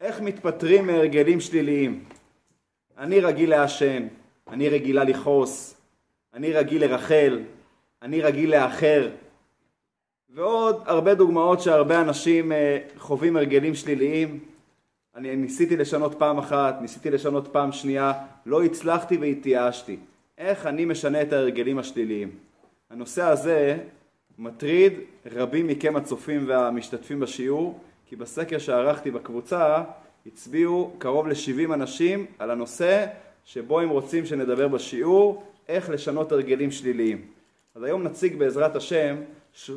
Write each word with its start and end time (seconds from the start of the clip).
איך 0.00 0.20
מתפטרים 0.20 0.86
מהרגלים 0.86 1.40
שליליים? 1.40 2.04
אני 2.98 3.20
רגיל 3.20 3.50
לעשן, 3.50 4.06
אני 4.48 4.68
רגילה 4.68 5.04
לכעוס, 5.04 5.74
אני 6.34 6.52
רגיל 6.52 6.84
לרחל, 6.84 7.40
אני 8.02 8.22
רגיל 8.22 8.50
לאחר, 8.56 9.10
ועוד 10.30 10.82
הרבה 10.86 11.14
דוגמאות 11.14 11.60
שהרבה 11.60 12.00
אנשים 12.00 12.52
אה, 12.52 12.78
חווים 12.98 13.36
הרגלים 13.36 13.74
שליליים. 13.74 14.38
אני 15.14 15.36
ניסיתי 15.36 15.76
לשנות 15.76 16.14
פעם 16.18 16.38
אחת, 16.38 16.78
ניסיתי 16.80 17.10
לשנות 17.10 17.48
פעם 17.52 17.72
שנייה, 17.72 18.12
לא 18.46 18.62
הצלחתי 18.62 19.16
והתייאשתי. 19.16 19.96
איך 20.38 20.66
אני 20.66 20.84
משנה 20.84 21.22
את 21.22 21.32
ההרגלים 21.32 21.78
השליליים? 21.78 22.30
הנושא 22.90 23.22
הזה 23.22 23.78
מטריד 24.38 24.92
רבים 25.32 25.66
מכם 25.66 25.96
הצופים 25.96 26.44
והמשתתפים 26.48 27.20
בשיעור, 27.20 27.80
כי 28.10 28.16
בסקר 28.16 28.58
שערכתי 28.58 29.10
בקבוצה 29.10 29.82
הצביעו 30.26 30.92
קרוב 30.98 31.28
ל-70 31.28 31.74
אנשים 31.74 32.26
על 32.38 32.50
הנושא 32.50 33.06
שבו 33.44 33.80
הם 33.80 33.88
רוצים 33.88 34.26
שנדבר 34.26 34.68
בשיעור, 34.68 35.44
איך 35.68 35.90
לשנות 35.90 36.32
הרגלים 36.32 36.70
שליליים. 36.70 37.24
אז 37.74 37.82
היום 37.82 38.02
נציג 38.02 38.36
בעזרת 38.36 38.76
השם 38.76 39.16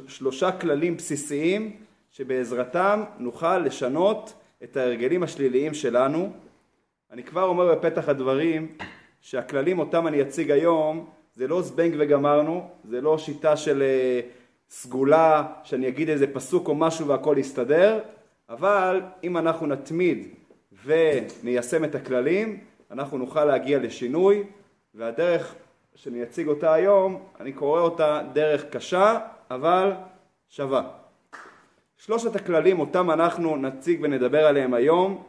שלושה 0.07 0.51
כללים 0.51 0.97
בסיסיים 0.97 1.71
שבעזרתם 2.11 3.03
נוכל 3.19 3.57
לשנות 3.57 4.33
את 4.63 4.77
ההרגלים 4.77 5.23
השליליים 5.23 5.73
שלנו. 5.73 6.33
אני 7.11 7.23
כבר 7.23 7.43
אומר 7.43 7.75
בפתח 7.75 8.09
הדברים 8.09 8.67
שהכללים 9.21 9.79
אותם 9.79 10.07
אני 10.07 10.21
אציג 10.21 10.51
היום 10.51 11.09
זה 11.35 11.47
לא 11.47 11.61
זבנג 11.61 11.95
וגמרנו, 11.99 12.67
זה 12.83 13.01
לא 13.01 13.17
שיטה 13.17 13.57
של 13.57 13.81
אה, 13.81 14.19
סגולה 14.69 15.43
שאני 15.63 15.87
אגיד 15.87 16.09
איזה 16.09 16.27
פסוק 16.33 16.67
או 16.67 16.75
משהו 16.75 17.07
והכל 17.07 17.35
יסתדר, 17.39 17.99
אבל 18.49 19.01
אם 19.23 19.37
אנחנו 19.37 19.67
נתמיד 19.67 20.27
וניישם 20.83 21.83
את 21.83 21.95
הכללים, 21.95 22.63
אנחנו 22.91 23.17
נוכל 23.17 23.45
להגיע 23.45 23.79
לשינוי, 23.79 24.43
והדרך 24.93 25.55
שאני 25.95 26.23
אציג 26.23 26.47
אותה 26.47 26.73
היום, 26.73 27.27
אני 27.39 27.53
קורא 27.53 27.81
אותה 27.81 28.21
דרך 28.33 28.65
קשה, 28.69 29.19
אבל 29.51 29.93
שווה. 30.49 30.91
שלושת 31.97 32.35
הכללים 32.35 32.79
אותם 32.79 33.11
אנחנו 33.11 33.57
נציג 33.57 33.99
ונדבר 34.03 34.45
עליהם 34.45 34.73
היום, 34.73 35.23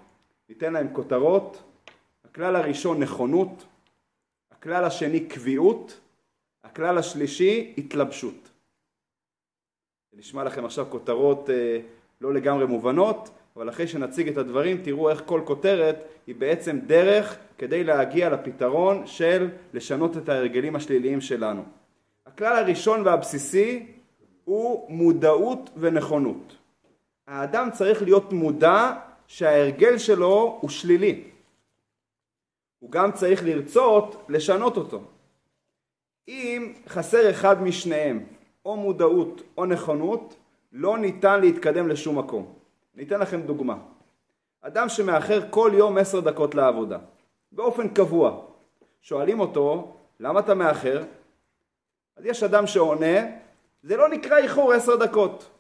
ניתן 0.49 0.73
להם 0.73 0.89
כותרות. 0.93 1.63
הכלל 2.25 2.57
הראשון 2.57 3.03
נכונות, 3.03 3.65
הכלל 4.51 4.85
השני 4.85 5.29
קביעות, 5.29 6.01
הכלל 6.65 6.99
השלישי 6.99 7.75
התלבשות. 7.79 8.51
זה 10.11 10.19
נשמע 10.19 10.45
לכם 10.45 10.65
עכשיו 10.65 10.87
כותרות 10.91 11.51
אה, 11.51 11.81
לא 12.21 12.35
לגמרי 12.35 12.67
מובנות, 12.67 13.31
אבל 13.57 13.69
אחרי 13.69 13.87
שנציג 13.87 14.29
את 14.29 14.37
הדברים 14.37 14.83
תראו 14.83 15.11
איך 15.11 15.23
כל 15.27 15.41
כותרת 15.45 15.97
היא 16.27 16.35
בעצם 16.35 16.79
דרך 16.87 17.37
כדי 17.59 17.85
להגיע 17.85 18.31
לפתרון 18.31 19.07
של 19.07 19.49
לשנות 19.73 20.17
את 20.17 20.29
ההרגלים 20.29 20.77
השליליים 20.77 21.21
שלנו. 21.21 21.65
הכלל 22.27 22.57
הראשון 22.57 23.07
והבסיסי 23.07 23.87
הוא 24.45 24.91
מודעות 24.91 25.71
ונכונות. 25.77 26.57
האדם 27.27 27.69
צריך 27.73 28.03
להיות 28.03 28.33
מודע 28.33 28.93
שההרגל 29.27 29.99
שלו 29.99 30.59
הוא 30.61 30.71
שלילי. 30.71 31.25
הוא 32.79 32.91
גם 32.91 33.13
צריך 33.13 33.45
לרצות 33.45 34.25
לשנות 34.29 34.77
אותו. 34.77 35.01
אם 36.29 36.73
חסר 36.89 37.31
אחד 37.31 37.63
משניהם, 37.63 38.25
או 38.65 38.77
מודעות 38.77 39.43
או 39.59 39.67
נכונות, 39.67 40.37
לא 40.75 40.99
ניתן 40.99 41.41
להתקדם 41.41 41.89
לשום 41.89 42.19
מקום. 42.19 42.55
ניתן 42.95 43.21
לכם 43.21 43.41
דוגמה. 43.43 43.77
אדם 44.61 44.89
שמאחר 44.89 45.41
כל 45.51 45.71
יום 45.75 45.99
עשר 45.99 46.21
דקות 46.21 46.55
לעבודה, 46.55 46.99
באופן 47.53 47.89
קבוע. 47.89 48.41
שואלים 49.03 49.41
אותו, 49.41 49.97
למה 50.21 50.41
אתה 50.41 50.55
מאחר? 50.55 51.03
אז 52.17 52.27
יש 52.27 52.43
אדם 52.43 52.67
שעונה, 52.67 53.27
זה 53.83 53.97
לא 53.97 54.09
נקרא 54.09 54.37
איחור 54.37 54.73
עשר 54.73 54.97
דקות. 54.97 55.51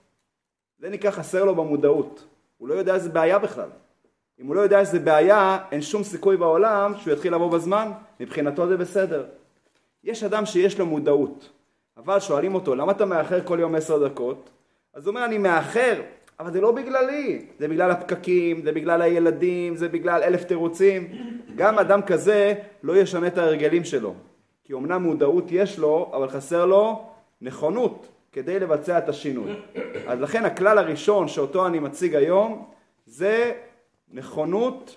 זה 0.79 0.91
נקרא 0.91 1.11
חסר 1.11 1.45
לו 1.45 1.55
במודעות. 1.55 2.25
הוא 2.59 2.69
לא 2.69 2.75
יודע 2.75 2.95
איזה 2.95 3.09
בעיה 3.09 3.39
בכלל. 3.39 3.69
אם 4.41 4.47
הוא 4.47 4.55
לא 4.55 4.61
יודע 4.61 4.81
איזה 4.81 4.99
בעיה, 4.99 5.59
אין 5.73 5.83
שום 5.83 6.03
סיכוי 6.03 6.37
בעולם 6.37 6.93
שהוא 6.99 7.13
יתחיל 7.13 7.35
לבוא 7.35 7.51
בזמן, 7.51 7.93
מבחינתו 8.21 8.69
זה 8.69 8.77
בסדר. 8.77 9.27
יש 10.05 10.25
אדם 10.25 10.47
שיש 10.47 10.79
לו 10.79 10.87
מודעות, 10.87 11.51
אבל 11.97 12.21
שואלים 12.21 12.55
אותו, 12.55 12.75
למה 12.75 12.93
אתה 12.93 13.05
מאחר 13.05 13.45
כל 13.45 13.59
יום 13.61 13.75
עשר 13.75 14.09
דקות? 14.09 14.51
אז 14.95 15.07
הוא 15.07 15.13
אומר, 15.13 15.25
אני 15.25 15.39
מאחר, 15.39 16.03
אבל 16.41 16.53
זה 16.53 16.61
לא 16.61 16.73
בגללי, 16.73 17.47
זה 17.59 17.69
בגלל 17.69 17.91
הפקקים, 17.91 18.63
זה 18.63 18.73
בגלל 18.73 19.03
הילדים, 19.03 19.77
זה 19.77 19.89
בגלל 19.89 20.23
אלף 20.23 20.45
תירוצים. 20.45 21.13
גם 21.57 21.79
אדם 21.79 22.03
כזה 22.03 22.55
לא 22.83 22.97
ישנה 22.97 23.27
את 23.27 23.39
ההרגלים 23.39 23.85
שלו. 23.85 24.15
כי 24.65 24.73
אמנם 24.73 25.03
מודעות 25.03 25.45
יש 25.51 25.79
לו, 25.79 26.11
אבל 26.17 26.29
חסר 26.29 26.67
לו 26.67 27.09
נכונות 27.41 28.09
כדי 28.33 28.61
לבצע 28.61 28.99
את 28.99 29.09
השינוי. 29.09 29.53
אז 30.07 30.21
לכן 30.21 30.45
הכלל 30.45 30.79
הראשון 30.79 31.29
שאותו 31.29 31.67
אני 31.67 31.79
מציג 31.79 32.15
היום 32.15 32.67
זה 33.07 33.53
נכונות 34.13 34.97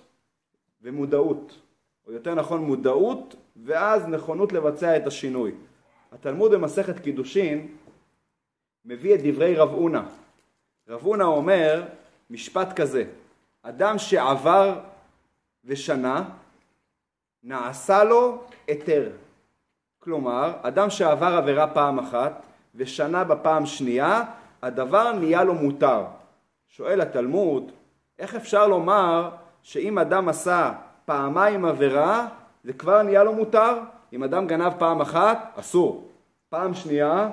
ומודעות. 0.82 1.62
או 2.08 2.12
יותר 2.12 2.36
נכון 2.36 2.62
מודעות 2.62 3.36
ואז 3.66 4.08
נכונות 4.08 4.54
לבצע 4.54 4.98
את 4.98 5.08
השינוי. 5.08 5.52
התלמוד 6.12 6.52
במסכת 6.52 7.00
קידושין 7.00 7.68
מביא 8.88 9.16
את 9.16 9.20
דברי 9.24 9.56
רב 9.56 9.74
אונה. 9.74 10.04
רב 10.90 11.06
אונה 11.06 11.24
אומר 11.24 11.84
משפט 12.30 12.80
כזה, 12.80 13.04
אדם 13.64 13.98
שעבר 13.98 14.80
ושנה, 15.66 16.24
נעשה 17.44 18.04
לו 18.04 18.44
היתר. 18.68 19.10
כלומר, 20.00 20.54
אדם 20.62 20.90
שעבר 20.90 21.38
עבירה 21.38 21.68
פעם 21.68 22.00
אחת 22.00 22.42
ושנה 22.76 23.24
בפעם 23.24 23.66
שנייה, 23.66 24.24
הדבר 24.62 25.12
נהיה 25.12 25.44
לו 25.44 25.54
מותר. 25.54 26.04
שואל 26.68 27.02
התלמוד, 27.02 27.72
איך 28.20 28.36
אפשר 28.36 28.68
לומר 28.68 29.30
שאם 29.64 30.00
אדם 30.00 30.30
עשה 30.30 30.74
פעמיים 31.06 31.66
עבירה, 31.66 32.28
זה 32.64 32.74
כבר 32.74 33.04
נהיה 33.04 33.24
לו 33.24 33.34
מותר? 33.34 33.80
אם 34.14 34.24
אדם 34.24 34.48
גנב 34.48 34.74
פעם 34.80 35.02
אחת, 35.02 35.54
אסור. 35.56 36.08
פעם 36.50 36.74
שנייה, 36.74 37.30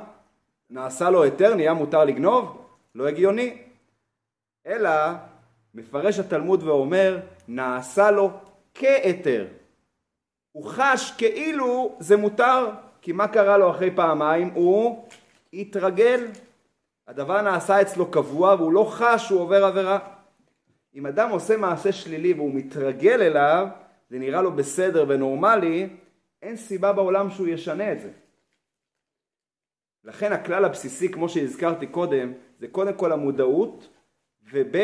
נעשה 0.74 1.10
לו 1.10 1.22
היתר, 1.22 1.54
נהיה 1.54 1.74
מותר 1.74 2.04
לגנוב? 2.04 2.66
לא 2.94 3.08
הגיוני. 3.08 3.56
אלא 4.66 4.90
מפרש 5.74 6.18
התלמוד 6.18 6.62
ואומר 6.62 7.20
נעשה 7.48 8.10
לו 8.10 8.30
כהיתר. 8.74 9.46
הוא 10.52 10.64
חש 10.66 11.12
כאילו 11.18 11.96
זה 11.98 12.16
מותר, 12.16 12.70
כי 13.02 13.12
מה 13.12 13.28
קרה 13.28 13.58
לו 13.58 13.70
אחרי 13.70 13.90
פעמיים? 13.90 14.50
הוא 14.54 15.08
התרגל. 15.52 16.26
הדבר 17.08 17.42
נעשה 17.42 17.80
אצלו 17.80 18.10
קבוע 18.10 18.54
והוא 18.54 18.72
לא 18.72 18.86
חש 18.91 19.26
שהוא 19.26 19.41
עובר 19.41 19.64
עבירה. 19.64 19.98
אם 20.94 21.06
אדם 21.06 21.30
עושה 21.30 21.56
מעשה 21.56 21.92
שלילי 21.92 22.32
והוא 22.32 22.54
מתרגל 22.54 23.22
אליו, 23.22 23.66
זה 24.10 24.18
נראה 24.18 24.42
לו 24.42 24.52
בסדר 24.52 25.04
ונורמלי, 25.08 25.88
אין 26.42 26.56
סיבה 26.56 26.92
בעולם 26.92 27.30
שהוא 27.30 27.48
ישנה 27.48 27.92
את 27.92 28.00
זה. 28.00 28.10
לכן 30.04 30.32
הכלל 30.32 30.65
הבסיסי, 30.65 31.09
כמו 31.09 31.28
שהזכרתי 31.28 31.87
קודם, 31.87 32.32
זה 32.60 32.69
קודם 32.69 32.92
כל 32.92 33.12
המודעות, 33.12 33.88
וב' 34.53 34.76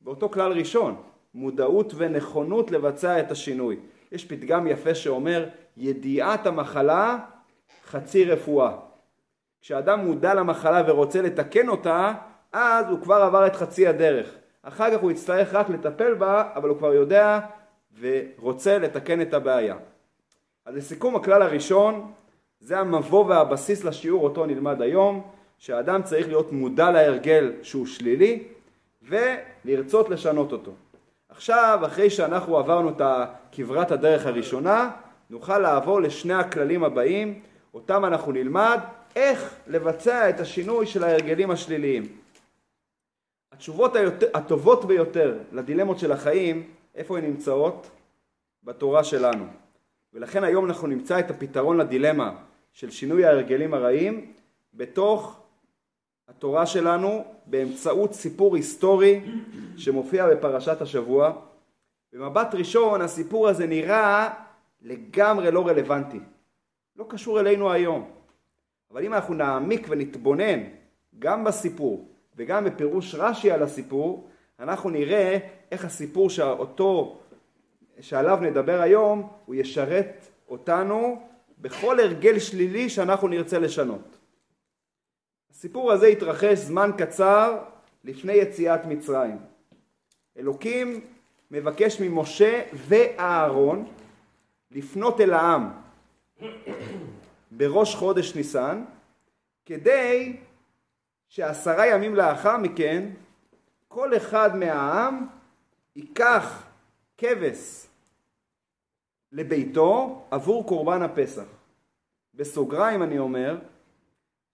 באותו 0.00 0.28
כלל 0.28 0.52
ראשון, 0.52 1.02
מודעות 1.34 1.92
ונכונות 1.96 2.70
לבצע 2.70 3.20
את 3.20 3.30
השינוי. 3.30 3.76
יש 4.12 4.24
פתגם 4.24 4.66
יפה 4.66 4.94
שאומר, 4.94 5.48
ידיעת 5.76 6.46
המחלה 6.46 7.18
חצי 7.86 8.24
רפואה. 8.24 8.76
כשאדם 9.60 10.00
מודע 10.06 10.34
למחלה 10.34 10.82
ורוצה 10.86 11.22
לתקן 11.22 11.68
אותה, 11.68 12.12
אז 12.52 12.86
הוא 12.90 13.00
כבר 13.00 13.22
עבר 13.22 13.46
את 13.46 13.56
חצי 13.56 13.86
הדרך. 13.86 14.34
אחר 14.62 14.96
כך 14.96 15.02
הוא 15.02 15.10
יצטרך 15.10 15.54
רק 15.54 15.68
לטפל 15.68 16.14
בה, 16.14 16.50
אבל 16.54 16.68
הוא 16.68 16.78
כבר 16.78 16.94
יודע 16.94 17.40
ורוצה 18.00 18.78
לתקן 18.78 19.22
את 19.22 19.34
הבעיה. 19.34 19.76
אז 20.64 20.74
לסיכום 20.76 21.16
הכלל 21.16 21.42
הראשון, 21.42 22.12
זה 22.62 22.78
המבוא 22.78 23.24
והבסיס 23.24 23.84
לשיעור 23.84 24.24
אותו 24.24 24.46
נלמד 24.46 24.82
היום, 24.82 25.22
שהאדם 25.58 26.02
צריך 26.02 26.26
להיות 26.28 26.52
מודע 26.52 26.90
להרגל 26.90 27.52
שהוא 27.62 27.86
שלילי 27.86 28.42
ולרצות 29.02 30.08
לשנות 30.10 30.52
אותו. 30.52 30.72
עכשיו, 31.28 31.80
אחרי 31.86 32.10
שאנחנו 32.10 32.58
עברנו 32.58 32.88
את 32.88 33.02
כברת 33.52 33.90
הדרך 33.90 34.26
הראשונה, 34.26 34.90
נוכל 35.30 35.58
לעבור 35.58 36.00
לשני 36.00 36.34
הכללים 36.34 36.84
הבאים, 36.84 37.40
אותם 37.74 38.04
אנחנו 38.04 38.32
נלמד 38.32 38.78
איך 39.16 39.54
לבצע 39.66 40.28
את 40.28 40.40
השינוי 40.40 40.86
של 40.86 41.04
ההרגלים 41.04 41.50
השליליים. 41.50 42.02
התשובות 43.52 43.96
היותר, 43.96 44.26
הטובות 44.34 44.84
ביותר 44.84 45.38
לדילמות 45.52 45.98
של 45.98 46.12
החיים, 46.12 46.68
איפה 46.94 47.18
הן 47.18 47.24
נמצאות? 47.24 47.90
בתורה 48.64 49.04
שלנו. 49.04 49.44
ולכן 50.14 50.44
היום 50.44 50.64
אנחנו 50.64 50.88
נמצא 50.88 51.18
את 51.18 51.30
הפתרון 51.30 51.76
לדילמה 51.76 52.32
של 52.72 52.90
שינוי 52.90 53.24
ההרגלים 53.24 53.74
הרעים 53.74 54.32
בתוך 54.74 55.40
התורה 56.28 56.66
שלנו 56.66 57.24
באמצעות 57.46 58.12
סיפור 58.14 58.56
היסטורי 58.56 59.20
שמופיע 59.76 60.26
בפרשת 60.30 60.80
השבוע. 60.80 61.32
במבט 62.12 62.54
ראשון 62.54 63.00
הסיפור 63.00 63.48
הזה 63.48 63.66
נראה 63.66 64.34
לגמרי 64.82 65.50
לא 65.50 65.66
רלוונטי, 65.66 66.20
לא 66.96 67.06
קשור 67.08 67.40
אלינו 67.40 67.72
היום. 67.72 68.10
אבל 68.90 69.04
אם 69.04 69.14
אנחנו 69.14 69.34
נעמיק 69.34 69.86
ונתבונן 69.88 70.60
גם 71.18 71.44
בסיפור 71.44 72.08
וגם 72.36 72.64
בפירוש 72.64 73.14
רש"י 73.14 73.50
על 73.50 73.62
הסיפור, 73.62 74.28
אנחנו 74.60 74.90
נראה 74.90 75.38
איך 75.72 75.84
הסיפור 75.84 76.30
שאותו, 76.30 77.18
שעליו 78.00 78.38
נדבר 78.42 78.80
היום, 78.80 79.30
הוא 79.46 79.54
ישרת 79.54 80.26
אותנו 80.48 81.22
בכל 81.62 82.00
הרגל 82.00 82.38
שלילי 82.38 82.90
שאנחנו 82.90 83.28
נרצה 83.28 83.58
לשנות. 83.58 84.18
הסיפור 85.50 85.92
הזה 85.92 86.06
התרחש 86.06 86.58
זמן 86.58 86.90
קצר 86.98 87.58
לפני 88.04 88.32
יציאת 88.32 88.84
מצרים. 88.84 89.38
אלוקים 90.36 91.00
מבקש 91.50 92.00
ממשה 92.00 92.62
ואהרון 92.74 93.92
לפנות 94.70 95.20
אל 95.20 95.32
העם 95.32 95.70
בראש 97.50 97.94
חודש 97.94 98.34
ניסן 98.36 98.84
כדי 99.66 100.36
שעשרה 101.28 101.86
ימים 101.86 102.14
לאחר 102.14 102.56
מכן 102.56 103.08
כל 103.88 104.16
אחד 104.16 104.56
מהעם 104.56 105.26
ייקח 105.96 106.62
כבש 107.18 107.86
לביתו 109.32 110.22
עבור 110.30 110.66
קורבן 110.66 111.02
הפסח. 111.02 111.44
בסוגריים 112.34 113.02
אני 113.02 113.18
אומר 113.18 113.56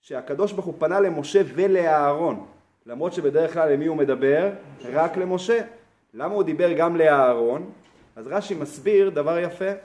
שהקדוש 0.00 0.52
ברוך 0.52 0.66
הוא 0.66 0.74
פנה 0.78 1.00
למשה 1.00 1.40
ולאהרון 1.54 2.46
למרות 2.86 3.12
שבדרך 3.12 3.52
כלל 3.52 3.72
למי 3.72 3.86
הוא 3.86 3.96
מדבר? 3.96 4.50
רק 4.84 5.16
למשה. 5.16 5.60
למה 6.14 6.34
הוא 6.34 6.42
דיבר 6.42 6.72
גם 6.72 6.96
לאהרון? 6.96 7.70
אז 8.16 8.26
רש"י 8.26 8.54
מסביר 8.54 9.10
דבר 9.10 9.38
יפה. 9.38 9.70
הוא 9.70 9.76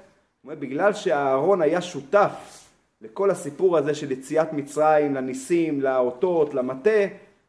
אומר 0.44 0.56
בגלל 0.56 0.94
שאהרון 0.94 1.62
היה 1.62 1.82
שותף 1.82 2.66
לכל 3.02 3.32
הסיפור 3.32 3.78
הזה 3.78 3.96
של 3.96 4.12
יציאת 4.12 4.54
מצרים, 4.54 5.16
לניסים, 5.16 5.82
לאותות, 5.82 6.54
למטה, 6.54 6.90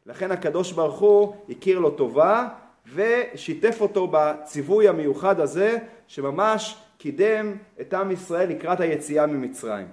לכן 0.05 0.31
הקדוש 0.31 0.71
ברוך 0.71 0.99
הוא 0.99 1.35
הכיר 1.49 1.79
לו 1.79 1.91
טובה 1.91 2.47
ושיתף 2.93 3.77
אותו 3.81 4.07
בציווי 4.11 4.87
המיוחד 4.87 5.39
הזה 5.39 5.77
שממש 6.07 6.77
קידם 6.97 7.53
את 7.81 7.93
עם 7.93 8.11
ישראל 8.11 8.49
לקראת 8.49 8.79
היציאה 8.79 9.25
ממצרים. 9.25 9.87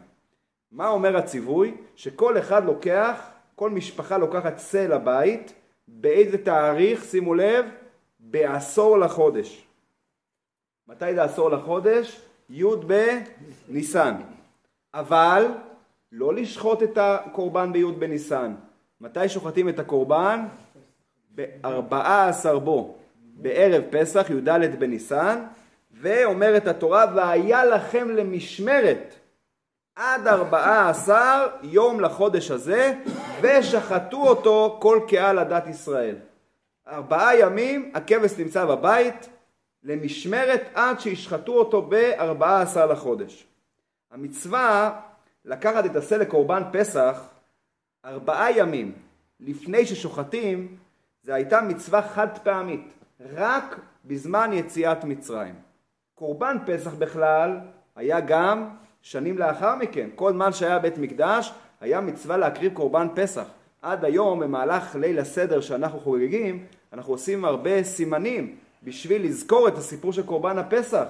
מה 0.72 0.88
אומר 0.88 1.16
הציווי? 1.16 1.74
שכל 1.96 2.38
אחד 2.38 2.64
לוקח, 2.64 3.30
כל 3.54 3.70
משפחה 3.70 4.18
לוקחת 4.18 4.58
שא 4.58 4.86
לבית, 4.86 5.52
באיזה 5.88 6.44
תאריך, 6.44 7.04
שימו 7.04 7.34
לב, 7.34 7.66
בעשור 8.20 8.98
לחודש. 8.98 9.66
מתי 10.88 11.14
זה 11.14 11.22
עשור 11.22 11.50
לחודש? 11.50 12.20
י' 12.50 12.64
בניסן. 13.68 14.14
אבל 14.94 15.46
לא 16.12 16.34
לשחוט 16.34 16.82
את 16.82 16.98
הקורבן 17.00 17.72
בי' 17.72 17.84
בניסן. 17.84 18.54
מתי 19.00 19.28
שוחטים 19.28 19.68
את 19.68 19.78
הקורבן? 19.78 20.46
בארבעה 21.34 22.28
עשר 22.28 22.58
בו, 22.58 22.96
בערב 23.34 23.82
פסח, 23.90 24.30
י"ד 24.30 24.80
בניסן, 24.80 25.44
ואומרת 26.02 26.66
התורה, 26.66 27.06
והיה 27.14 27.64
לכם 27.64 28.10
למשמרת 28.10 29.14
עד 29.96 30.26
ארבעה 30.26 30.90
עשר 30.90 31.46
יום 31.62 32.00
לחודש 32.00 32.50
הזה, 32.50 32.94
ושחטו 33.40 34.28
אותו 34.28 34.78
כל 34.82 35.00
קהל 35.08 35.38
עדת 35.38 35.66
ישראל. 35.66 36.16
ארבעה 36.88 37.38
ימים 37.38 37.90
הכבש 37.94 38.38
נמצא 38.38 38.64
בבית 38.64 39.28
למשמרת 39.82 40.62
עד 40.74 41.00
שישחטו 41.00 41.52
אותו 41.52 41.82
בארבעה 41.82 42.62
עשר 42.62 42.86
לחודש. 42.86 43.46
המצווה 44.10 45.00
לקחת 45.44 45.86
את 45.86 45.96
השה 45.96 46.16
לקורבן 46.16 46.62
פסח 46.72 47.22
ארבעה 48.04 48.58
ימים 48.58 48.92
לפני 49.40 49.86
ששוחטים 49.86 50.76
זה 51.22 51.34
הייתה 51.34 51.60
מצווה 51.60 52.02
חד 52.02 52.38
פעמית 52.38 52.92
רק 53.20 53.80
בזמן 54.04 54.50
יציאת 54.52 55.04
מצרים. 55.04 55.71
קורבן 56.14 56.56
פסח 56.66 56.94
בכלל 56.94 57.58
היה 57.96 58.20
גם 58.20 58.68
שנים 59.02 59.38
לאחר 59.38 59.76
מכן. 59.76 60.08
כל 60.14 60.32
זמן 60.32 60.52
שהיה 60.52 60.78
בית 60.78 60.98
מקדש 60.98 61.52
היה 61.80 62.00
מצווה 62.00 62.36
להקריב 62.36 62.74
קורבן 62.74 63.06
פסח. 63.14 63.44
עד 63.82 64.04
היום 64.04 64.40
במהלך 64.40 64.96
ליל 64.96 65.18
הסדר 65.18 65.60
שאנחנו 65.60 66.00
חוגגים 66.00 66.64
אנחנו 66.92 67.12
עושים 67.12 67.44
הרבה 67.44 67.82
סימנים 67.82 68.56
בשביל 68.82 69.24
לזכור 69.24 69.68
את 69.68 69.78
הסיפור 69.78 70.12
של 70.12 70.26
קורבן 70.26 70.58
הפסח. 70.58 71.04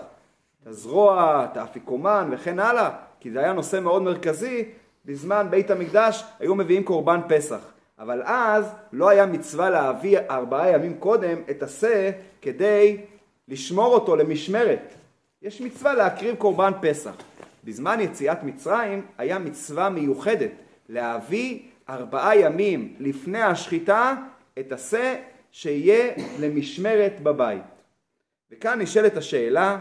את 0.62 0.66
הזרוע, 0.66 1.46
את 1.52 1.56
האפיקומן 1.56 2.28
וכן 2.32 2.58
הלאה, 2.58 2.90
כי 3.20 3.30
זה 3.30 3.38
היה 3.38 3.52
נושא 3.52 3.80
מאוד 3.80 4.02
מרכזי, 4.02 4.64
בזמן 5.04 5.46
בית 5.50 5.70
המקדש 5.70 6.24
היו 6.40 6.54
מביאים 6.54 6.84
קורבן 6.84 7.20
פסח. 7.28 7.72
אבל 7.98 8.22
אז 8.24 8.72
לא 8.92 9.08
היה 9.08 9.26
מצווה 9.26 9.70
להביא 9.70 10.18
ארבעה 10.30 10.70
ימים 10.70 10.94
קודם 10.98 11.38
את 11.50 11.62
השה 11.62 12.10
כדי 12.42 13.00
לשמור 13.48 13.94
אותו 13.94 14.16
למשמרת. 14.16 14.94
יש 15.42 15.60
מצווה 15.60 15.94
להקריב 15.94 16.36
קורבן 16.36 16.72
פסח. 16.82 17.14
בזמן 17.64 18.00
יציאת 18.00 18.42
מצרים 18.42 19.06
היה 19.18 19.38
מצווה 19.38 19.90
מיוחדת 19.90 20.50
להביא 20.88 21.62
ארבעה 21.88 22.36
ימים 22.36 22.94
לפני 22.98 23.42
השחיטה 23.42 24.14
את 24.58 24.72
השה 24.72 25.16
שיהיה 25.50 26.14
למשמרת 26.40 27.20
בבית. 27.22 27.62
וכאן 28.50 28.80
נשאלת 28.80 29.16
השאלה 29.16 29.78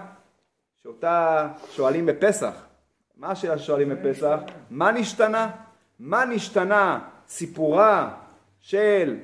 שאותה 0.84 1.48
שואלים 1.72 2.06
בפסח. 2.06 2.66
מה 3.18 3.32
השאלה 3.32 3.58
ששואלים 3.58 3.90
בפסח? 3.90 4.40
מה 4.70 4.92
נשתנה? 4.92 5.52
מה 6.00 6.26
נשתנה 6.26 7.00
סיפורה 7.28 8.14
של 8.60 9.18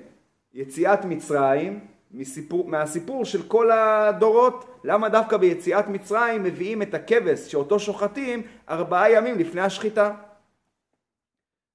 יציאת 0.54 1.06
מצרים 1.06 1.80
מסיפור, 2.12 2.68
מהסיפור 2.68 3.26
של 3.26 3.44
כל 3.48 3.72
הדורות? 3.72 4.66
למה 4.84 5.10
דווקא 5.10 5.38
ביציאת 5.38 5.88
מצרים 5.88 6.44
מביאים 6.44 6.82
את 6.82 6.94
הכבש 6.94 7.52
שאותו 7.52 7.80
שוחטים 7.80 8.42
ארבעה 8.70 9.12
ימים 9.12 9.40
לפני 9.40 9.62
השחיטה? 9.62 10.12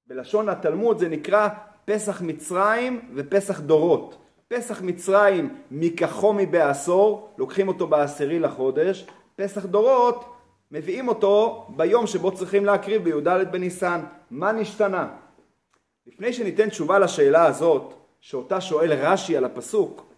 בלשון 0.06 0.48
התלמוד 0.48 0.98
זה 0.98 1.08
נקרא 1.08 1.48
פסח 1.84 2.22
מצרים 2.22 3.00
ופסח 3.14 3.60
דורות. 3.60 4.18
פסח 4.48 4.82
מצרים 4.82 5.56
מכחומי 5.70 6.46
בעשור, 6.46 7.34
לוקחים 7.38 7.68
אותו 7.68 7.86
בעשירי 7.86 8.38
לחודש, 8.38 9.06
פסח 9.36 9.66
דורות 9.66 10.24
מביאים 10.70 11.08
אותו 11.08 11.66
ביום 11.76 12.06
שבו 12.06 12.32
צריכים 12.32 12.64
להקריב 12.64 13.04
בי"ד 13.04 13.28
בניסן. 13.50 14.00
מה 14.30 14.52
נשתנה? 14.52 15.08
לפני 16.06 16.32
שניתן 16.32 16.68
תשובה 16.68 16.98
לשאלה 16.98 17.44
הזאת, 17.44 17.94
שאותה 18.20 18.60
שואל 18.60 18.92
רש"י 18.92 19.36
על 19.36 19.44
הפסוק, 19.44 20.11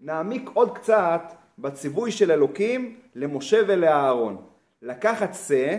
נעמיק 0.00 0.50
עוד 0.54 0.78
קצת 0.78 1.22
בציווי 1.58 2.10
של 2.10 2.32
אלוקים 2.32 2.96
למשה 3.14 3.60
ולאהרון. 3.66 4.36
לקחת 4.82 5.34
שא 5.34 5.78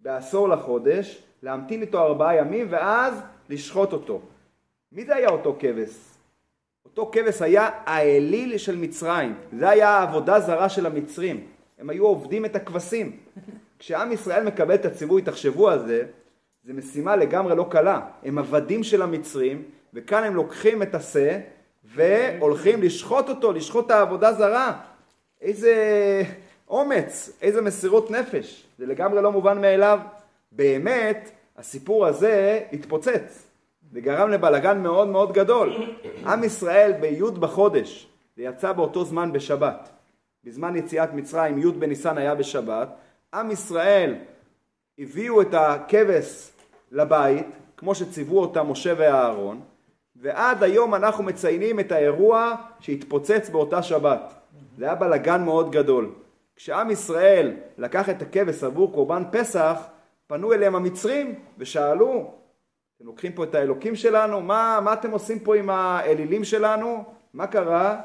בעשור 0.00 0.48
לחודש, 0.48 1.22
להמתין 1.42 1.80
איתו 1.80 2.02
ארבעה 2.02 2.36
ימים 2.36 2.66
ואז 2.70 3.22
לשחוט 3.48 3.92
אותו. 3.92 4.22
מי 4.92 5.04
זה 5.04 5.16
היה 5.16 5.28
אותו 5.28 5.56
כבש? 5.58 6.12
אותו 6.84 7.10
כבש 7.12 7.42
היה 7.42 7.70
האליל 7.84 8.58
של 8.58 8.76
מצרים, 8.76 9.34
זה 9.58 9.68
היה 9.68 9.88
העבודה 9.88 10.40
זרה 10.40 10.68
של 10.68 10.86
המצרים, 10.86 11.46
הם 11.78 11.90
היו 11.90 12.06
עובדים 12.06 12.44
את 12.44 12.56
הכבשים. 12.56 13.16
כשעם 13.78 14.12
ישראל 14.12 14.44
מקבל 14.44 14.74
את 14.74 14.84
הציווי, 14.84 15.22
תחשבו 15.22 15.68
על 15.68 15.86
זה, 15.86 16.04
זו 16.64 16.74
משימה 16.74 17.16
לגמרי 17.16 17.56
לא 17.56 17.66
קלה. 17.70 18.00
הם 18.22 18.38
עבדים 18.38 18.82
של 18.82 19.02
המצרים, 19.02 19.62
וכאן 19.94 20.24
הם 20.24 20.34
לוקחים 20.34 20.82
את 20.82 20.94
השה 20.94 21.40
והולכים 21.84 22.82
לשחוט 22.82 23.28
אותו, 23.28 23.52
לשחוט 23.52 23.86
את 23.86 23.90
העבודה 23.90 24.32
זרה. 24.32 24.72
איזה 25.40 25.74
אומץ, 26.68 27.30
איזה 27.42 27.60
מסירות 27.60 28.10
נפש. 28.10 28.66
זה 28.78 28.86
לגמרי 28.86 29.22
לא 29.22 29.32
מובן 29.32 29.60
מאליו. 29.60 29.98
באמת, 30.52 31.30
הסיפור 31.56 32.06
הזה 32.06 32.60
התפוצץ. 32.72 33.46
זה 33.92 34.00
גרם 34.00 34.30
לבלגן 34.30 34.82
מאוד 34.82 35.08
מאוד 35.08 35.32
גדול. 35.32 35.72
עם 36.26 36.44
ישראל 36.44 36.92
בי' 36.92 37.20
בחודש, 37.40 38.08
זה 38.36 38.42
יצא 38.42 38.72
באותו 38.72 39.04
זמן 39.04 39.32
בשבת. 39.32 39.88
בזמן 40.44 40.76
יציאת 40.76 41.12
מצרים, 41.12 41.58
י' 41.58 41.70
בניסן 41.70 42.18
היה 42.18 42.34
בשבת. 42.34 42.88
עם 43.34 43.50
ישראל 43.50 44.14
הביאו 44.98 45.42
את 45.42 45.54
הכבש 45.54 46.50
לבית, 46.90 47.46
כמו 47.76 47.94
שציוו 47.94 48.40
אותה 48.40 48.62
משה 48.62 48.94
ואהרון, 48.96 49.60
ועד 50.22 50.62
היום 50.62 50.94
אנחנו 50.94 51.24
מציינים 51.24 51.80
את 51.80 51.92
האירוע 51.92 52.54
שהתפוצץ 52.80 53.48
באותה 53.52 53.82
שבת. 53.82 54.34
זה 54.78 54.84
היה 54.84 54.94
בלגן 54.94 55.44
מאוד 55.44 55.72
גדול. 55.72 56.10
כשעם 56.56 56.90
ישראל 56.90 57.56
לקח 57.78 58.08
את 58.08 58.22
הכבש 58.22 58.64
עבור 58.64 58.92
קורבן 58.92 59.22
פסח, 59.30 59.76
פנו 60.26 60.52
אליהם 60.52 60.74
המצרים 60.74 61.34
ושאלו, 61.58 62.30
אתם 62.96 63.06
לוקחים 63.06 63.32
פה 63.32 63.44
את 63.44 63.54
האלוקים 63.54 63.96
שלנו? 63.96 64.40
מה, 64.40 64.78
מה 64.84 64.92
אתם 64.92 65.10
עושים 65.10 65.38
פה 65.38 65.56
עם 65.56 65.70
האלילים 65.70 66.44
שלנו? 66.44 67.04
מה 67.34 67.46
קרה? 67.46 68.00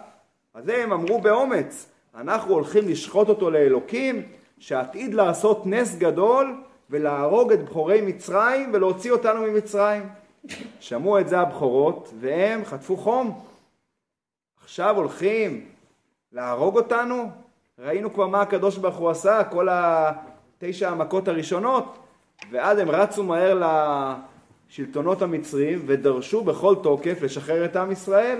אז 0.54 0.70
הם 0.70 0.94
אמרו 0.94 1.22
באומץ, 1.22 1.90
אנחנו 2.16 2.54
הולכים 2.54 2.88
לשחוט 2.88 3.30
אותו 3.30 3.50
לאלוקים 3.50 4.24
שעתיד 4.60 5.14
לעשות 5.14 5.62
נס 5.66 5.96
גדול 5.96 6.56
ולהרוג 6.90 7.52
את 7.52 7.66
בכורי 7.66 8.02
מצרים 8.02 8.70
ולהוציא 8.74 9.12
אותנו 9.12 9.42
ממצרים. 9.42 10.10
שמעו 10.80 11.20
את 11.20 11.28
זה 11.28 11.40
הבכורות 11.40 12.14
והם 12.20 12.66
חטפו 12.66 12.98
חום. 12.98 13.42
עכשיו 14.64 14.96
הולכים 14.96 15.66
להרוג 16.32 16.78
אותנו? 16.78 17.30
ראינו 17.80 18.14
כבר 18.14 18.28
מה 18.28 18.42
הקדוש 18.42 18.78
ברוך 18.78 18.96
הוא 18.96 19.10
עשה, 19.10 19.44
כל 19.44 19.68
התשע 19.72 20.90
המכות 20.90 21.28
הראשונות, 21.28 21.98
ואז 22.52 22.80
הם 22.80 22.90
רצו 22.90 23.24
מהר 23.24 23.64
לשלטונות 24.70 25.22
המצרים 25.22 25.84
ודרשו 25.86 26.44
בכל 26.44 26.76
תוקף 26.84 27.22
לשחרר 27.22 27.66
את 27.66 27.76
עם 27.76 27.92
ישראל. 27.92 28.40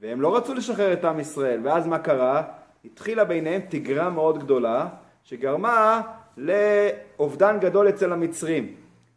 והם 0.00 0.20
לא 0.20 0.36
רצו 0.36 0.54
לשחרר 0.54 0.92
את 0.92 1.04
עם 1.04 1.20
ישראל, 1.20 1.60
ואז 1.64 1.86
מה 1.86 1.98
קרה? 1.98 2.42
התחילה 2.84 3.24
ביניהם 3.24 3.60
תגרה 3.68 4.10
מאוד 4.10 4.38
גדולה, 4.38 4.88
שגרמה 5.24 6.02
לאובדן 6.36 7.58
גדול 7.60 7.88
אצל 7.88 8.12
המצרים. 8.12 8.74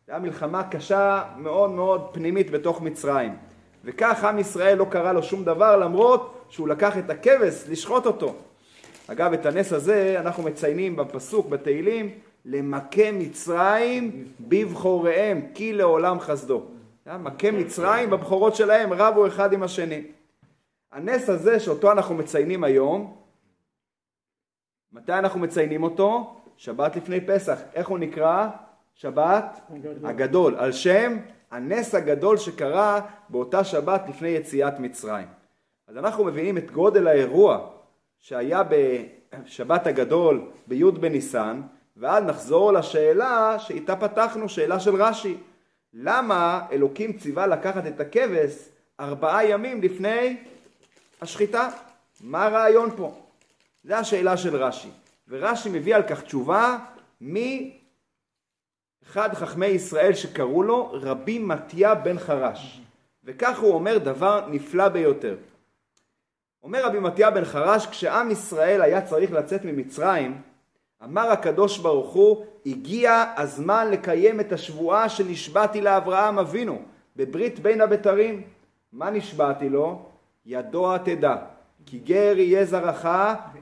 זו 0.10 0.14
הייתה 0.14 0.26
מלחמה 0.28 0.64
קשה 0.64 1.24
מאוד 1.38 1.70
מאוד 1.70 2.10
פנימית 2.12 2.52
בתוך 2.52 2.82
מצרים. 2.82 3.36
וכך 3.84 4.24
עם 4.24 4.40
ישראל 4.40 4.78
לא 4.78 4.86
קרה 4.90 5.14
לו 5.14 5.24
שום 5.24 5.44
דבר 5.44 5.78
למרות 5.78 6.46
שהוא 6.50 6.68
לקח 6.68 6.98
את 6.98 7.10
הכבש 7.10 7.64
לשחוט 7.70 8.06
אותו. 8.06 8.36
אגב, 9.08 9.34
את 9.34 9.46
הנס 9.46 9.74
הזה 9.74 10.16
אנחנו 10.20 10.44
מציינים 10.44 10.96
בפסוק 10.96 11.48
בתהילים, 11.48 12.10
למכה 12.46 13.12
מצרים 13.14 14.26
בבחוריהם, 14.40 15.42
כי 15.54 15.74
לעולם 15.74 16.20
חסדו. 16.20 16.64
מכה 17.06 17.52
מצרים 17.52 18.10
בבחורות 18.10 18.56
שלהם, 18.56 18.94
רבו 18.94 19.28
אחד 19.28 19.54
עם 19.54 19.64
השני. 19.64 20.04
הנס 20.92 21.30
הזה 21.30 21.60
שאותו 21.60 21.92
אנחנו 21.92 22.16
מציינים 22.16 22.64
היום, 22.64 23.16
מתי 24.94 25.14
אנחנו 25.14 25.40
מציינים 25.40 25.84
אותו? 25.84 26.36
שבת 26.58 26.96
לפני 26.96 27.22
פסח. 27.22 27.60
איך 27.74 27.88
הוא 27.88 28.00
נקרא? 28.00 28.48
שבת 29.02 29.60
הגדול. 29.70 30.10
הגדול. 30.10 30.56
על 30.56 30.72
שם 30.72 31.18
הנס 31.52 31.96
הגדול 31.96 32.38
שקרה 32.38 33.02
באותה 33.30 33.64
שבת 33.64 34.02
לפני 34.10 34.30
יציאת 34.30 34.80
מצרים. 34.80 35.28
אז 35.88 35.98
אנחנו 35.98 36.26
מבינים 36.26 36.58
את 36.58 36.72
גודל 36.72 37.08
האירוע 37.08 37.70
שהיה 38.20 38.62
בשבת 38.64 39.88
הגדול 39.88 40.42
בי' 40.68 40.92
בניסן, 40.92 41.62
ואז 41.98 42.24
נחזור 42.24 42.74
לשאלה 42.74 43.60
שאיתה 43.60 43.96
פתחנו, 43.96 44.50
שאלה 44.50 44.80
של 44.80 45.02
רש"י. 45.02 45.38
למה 45.94 46.66
אלוקים 46.72 47.14
ציווה 47.14 47.48
לקחת 47.48 47.88
את 47.88 48.00
הכבש 48.00 48.70
ארבעה 49.00 49.46
ימים 49.46 49.82
לפני 49.82 50.38
השחיטה? 51.22 51.70
מה 52.22 52.46
הרעיון 52.46 52.90
פה? 52.98 53.20
זו 53.84 53.94
השאלה 53.94 54.38
של 54.38 54.56
רש"י. 54.56 54.90
ורש"י 55.28 55.70
מביא 55.70 55.96
על 55.96 56.04
כך 56.04 56.22
תשובה 56.22 56.78
מאחד 59.10 59.34
חכמי 59.34 59.66
ישראל 59.66 60.14
שקראו 60.14 60.64
לו 60.64 60.90
רבי 60.94 61.40
מתיה 61.40 61.96
בן 61.96 62.20
חרש. 62.20 62.82
וכך 63.24 63.60
הוא 63.60 63.74
אומר 63.74 63.98
דבר 63.98 64.48
נפלא 64.50 64.88
ביותר. 64.88 65.36
אומר 66.64 66.86
רבי 66.86 67.00
מתיה 67.00 67.32
בן 67.32 67.46
חרש, 67.46 67.86
כשעם 67.88 68.32
ישראל 68.32 68.82
היה 68.82 69.02
צריך 69.02 69.32
לצאת 69.32 69.66
ממצרים, 69.66 70.42
אמר 71.04 71.32
הקדוש 71.32 71.78
ברוך 71.78 72.14
הוא, 72.14 72.46
הגיע 72.66 73.26
הזמן 73.38 73.88
לקיים 73.92 74.40
את 74.40 74.52
השבועה 74.52 75.10
שנשבעתי 75.10 75.82
לאברהם 75.82 76.40
אבינו, 76.40 76.82
בברית 77.16 77.60
בין 77.60 77.82
הבתרים. 77.82 78.42
מה 78.94 79.10
נשבעתי 79.10 79.70
לו? 79.70 80.02
ידוע 80.46 80.98
תדע, 80.98 81.36
כי 81.86 82.00
גר 82.00 82.34
יהיה 82.38 82.66
זרעך 82.66 83.06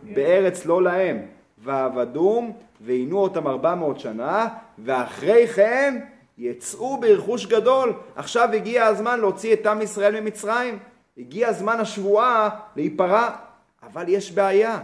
בארץ 0.04 0.66
לא 0.66 0.84
להם, 0.84 1.26
ועבדום, 1.58 2.58
ועינו 2.82 3.18
אותם 3.20 3.48
ארבע 3.48 3.76
מאות 3.76 4.00
שנה, 4.00 4.48
ואחרי 4.78 5.48
כן 5.48 6.00
יצאו 6.38 6.98
ברכוש 6.98 7.46
גדול. 7.46 7.94
עכשיו 8.16 8.50
הגיע 8.54 8.86
הזמן 8.86 9.20
להוציא 9.20 9.54
את 9.54 9.66
עם 9.66 9.82
ישראל 9.82 10.20
ממצרים. 10.22 10.80
הגיע 11.18 11.54
זמן 11.54 11.80
השבועה 11.80 12.50
להיפרע, 12.76 13.36
אבל 13.84 14.10
יש 14.10 14.32
בעיה. 14.32 14.82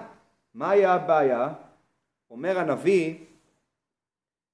מה 0.54 0.70
היה 0.70 0.94
הבעיה? 0.94 1.50
אומר 2.32 2.60
הנביא 2.60 3.16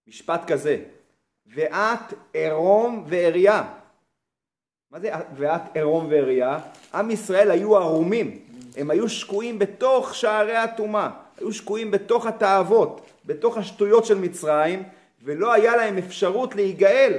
משפט 0.08 0.52
כזה, 0.52 0.78
ואת 1.54 2.14
ערום 2.34 3.04
ועריה. 3.08 3.64
מה 4.92 5.00
זה 5.00 5.12
ואת 5.36 5.62
ערום 5.76 6.08
ועריה? 6.10 6.60
עם 6.94 7.12
ישראל 7.12 7.52
היו 7.52 7.78
ערומים, 7.78 8.40
הם 8.78 8.90
היו 8.92 9.10
שקועים 9.10 9.60
בתוך 9.60 10.16
שערי 10.16 10.58
הטומאה, 10.58 11.10
היו 11.38 11.54
שקועים 11.54 11.92
בתוך 11.92 12.26
התאוות, 12.26 13.09
בתוך 13.26 13.58
השטויות 13.58 14.06
של 14.06 14.18
מצרים, 14.18 14.84
ולא 15.24 15.54
היה 15.54 15.76
להם 15.76 15.98
אפשרות 15.98 16.56
להיגאל, 16.56 17.14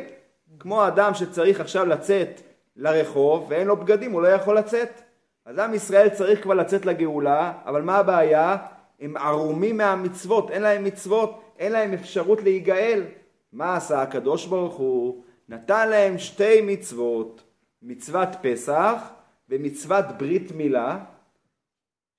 כמו 0.59 0.87
אדם 0.87 1.15
שצריך 1.15 1.61
עכשיו 1.61 1.87
לצאת 1.87 2.41
לרחוב 2.77 3.47
ואין 3.49 3.67
לו 3.67 3.77
בגדים, 3.77 4.13
הוא 4.13 4.23
לא 4.23 4.29
יכול 4.29 4.59
לצאת. 4.59 5.03
אז 5.45 5.59
עם 5.59 5.75
ישראל 5.75 6.09
צריך 6.09 6.43
כבר 6.43 6.55
לצאת 6.55 6.87
לגאולה, 6.87 7.53
אבל 7.67 7.83
מה 7.83 7.97
הבעיה? 7.97 8.57
הם 9.01 9.17
ערומים 9.17 9.77
מהמצוות, 9.77 10.51
אין 10.51 10.63
להם 10.63 10.85
מצוות, 10.85 11.43
אין 11.59 11.73
להם 11.73 11.93
אפשרות 11.93 12.43
להיגאל. 12.43 13.05
מה 13.53 13.77
עשה 13.77 14.03
הקדוש 14.03 14.47
ברוך 14.47 14.75
הוא? 14.75 15.25
נתן 15.49 15.89
להם 15.89 16.19
שתי 16.19 16.61
מצוות, 16.61 17.43
מצוות 17.83 18.29
פסח 18.43 19.03
ומצוות 19.49 20.05
ברית 20.19 20.53
מילה, 20.53 20.99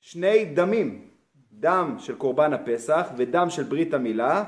שני 0.02 0.46
דמים, 0.46 1.08
דם 1.62 1.96
של 2.00 2.16
קורבן 2.16 2.54
הפסח 2.54 3.08
ודם 3.18 3.50
של 3.50 3.64
ברית 3.64 3.94
המילה, 3.94 4.44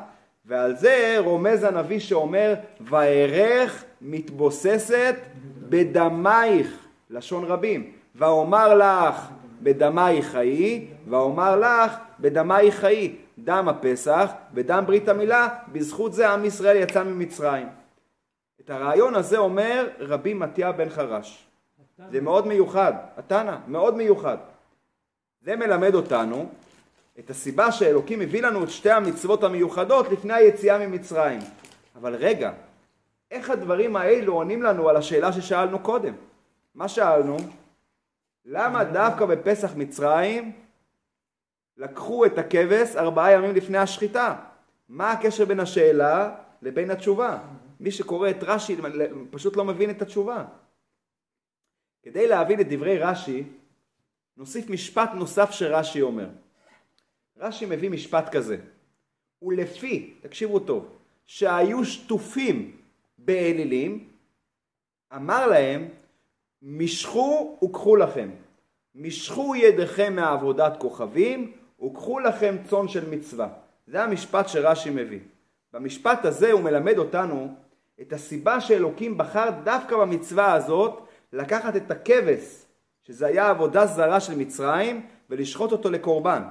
ועל 0.45 0.75
זה 0.75 1.15
רומז 1.17 1.63
הנביא 1.63 1.99
שאומר, 1.99 2.53
וארך 2.81 3.83
מתבוססת 4.01 5.15
בדמייך, 5.69 6.87
לשון 7.09 7.43
רבים, 7.43 7.91
ואומר 8.15 8.73
לך 8.75 9.29
בדמייך 9.61 10.25
חיי, 10.25 10.87
ואומר 11.09 11.59
לך 11.59 11.97
בדמייך 12.19 12.75
חיי, 12.75 13.15
דם 13.39 13.69
הפסח 13.69 14.31
ודם 14.53 14.83
ברית 14.87 15.09
המילה, 15.09 15.47
בזכות 15.71 16.13
זה 16.13 16.29
עם 16.29 16.45
ישראל 16.45 16.77
יצא 16.77 17.03
ממצרים. 17.03 17.67
את 18.61 18.69
הרעיון 18.69 19.15
הזה 19.15 19.37
אומר 19.37 19.87
רבי 19.99 20.33
מתיה 20.33 20.71
בן 20.71 20.89
חרש. 20.89 21.47
זה 22.11 22.21
מאוד 22.21 22.47
מיוחד, 22.47 22.93
התנא, 23.17 23.55
מאוד 23.67 23.95
מיוחד. 23.95 24.37
זה 25.41 25.55
מלמד 25.55 25.95
אותנו 25.95 26.49
את 27.19 27.29
הסיבה 27.29 27.71
שאלוקים 27.71 28.21
הביא 28.21 28.41
לנו 28.41 28.63
את 28.63 28.69
שתי 28.69 28.91
המצוות 28.91 29.43
המיוחדות 29.43 30.09
לפני 30.09 30.33
היציאה 30.33 30.87
ממצרים. 30.87 31.39
אבל 31.95 32.15
רגע, 32.15 32.53
איך 33.31 33.49
הדברים 33.49 33.95
האלו 33.95 34.33
עונים 34.33 34.63
לנו 34.63 34.89
על 34.89 34.95
השאלה 34.95 35.33
ששאלנו 35.33 35.79
קודם? 35.79 36.13
מה 36.75 36.87
שאלנו? 36.87 37.37
למה 38.45 38.83
דווקא 38.83 39.25
בפסח 39.25 39.75
מצרים 39.75 40.51
לקחו 41.77 42.25
את 42.25 42.37
הכבש 42.37 42.95
ארבעה 42.95 43.31
ימים 43.31 43.55
לפני 43.55 43.77
השחיטה? 43.77 44.35
מה 44.89 45.11
הקשר 45.11 45.45
בין 45.45 45.59
השאלה 45.59 46.35
לבין 46.61 46.91
התשובה? 46.91 47.37
מי 47.79 47.91
שקורא 47.91 48.29
את 48.29 48.43
רש"י 48.43 48.77
פשוט 49.31 49.55
לא 49.55 49.65
מבין 49.65 49.89
את 49.89 50.01
התשובה. 50.01 50.45
כדי 52.03 52.27
להבין 52.27 52.59
את 52.59 52.67
דברי 52.69 52.97
רש"י, 52.97 53.43
נוסיף 54.37 54.69
משפט 54.69 55.09
נוסף 55.13 55.51
שרש"י 55.51 56.01
אומר. 56.01 56.27
רש"י 57.37 57.65
מביא 57.65 57.89
משפט 57.89 58.35
כזה, 58.35 58.57
ולפי, 59.41 60.13
תקשיבו 60.21 60.59
טוב, 60.59 60.87
שהיו 61.25 61.85
שטופים 61.85 62.77
באלילים, 63.17 64.09
אמר 65.15 65.47
להם, 65.47 65.87
משכו 66.61 67.59
וקחו 67.63 67.95
לכם, 67.95 68.29
משכו 68.95 69.55
ידיכם 69.55 70.15
מעבודת 70.15 70.73
כוכבים 70.77 71.51
וקחו 71.85 72.19
לכם 72.19 72.55
צאן 72.69 72.87
של 72.87 73.09
מצווה. 73.09 73.49
זה 73.87 74.03
המשפט 74.03 74.47
שרש"י 74.47 74.89
מביא. 74.89 75.19
במשפט 75.73 76.25
הזה 76.25 76.51
הוא 76.51 76.61
מלמד 76.61 76.97
אותנו 76.97 77.55
את 78.01 78.13
הסיבה 78.13 78.61
שאלוקים 78.61 79.17
בחר 79.17 79.49
דווקא 79.63 79.97
במצווה 79.97 80.53
הזאת 80.53 81.07
לקחת 81.33 81.75
את 81.75 81.91
הכבש, 81.91 82.65
שזה 83.03 83.27
היה 83.27 83.49
עבודה 83.49 83.85
זרה 83.85 84.19
של 84.19 84.37
מצרים, 84.37 85.05
ולשחוט 85.29 85.71
אותו 85.71 85.91
לקורבן. 85.91 86.43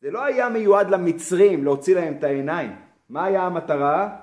זה 0.00 0.10
לא 0.10 0.24
היה 0.24 0.48
מיועד 0.48 0.90
למצרים 0.90 1.64
להוציא 1.64 1.94
להם 1.94 2.14
את 2.18 2.24
העיניים. 2.24 2.76
מה 3.08 3.24
היה 3.24 3.42
המטרה? 3.42 4.16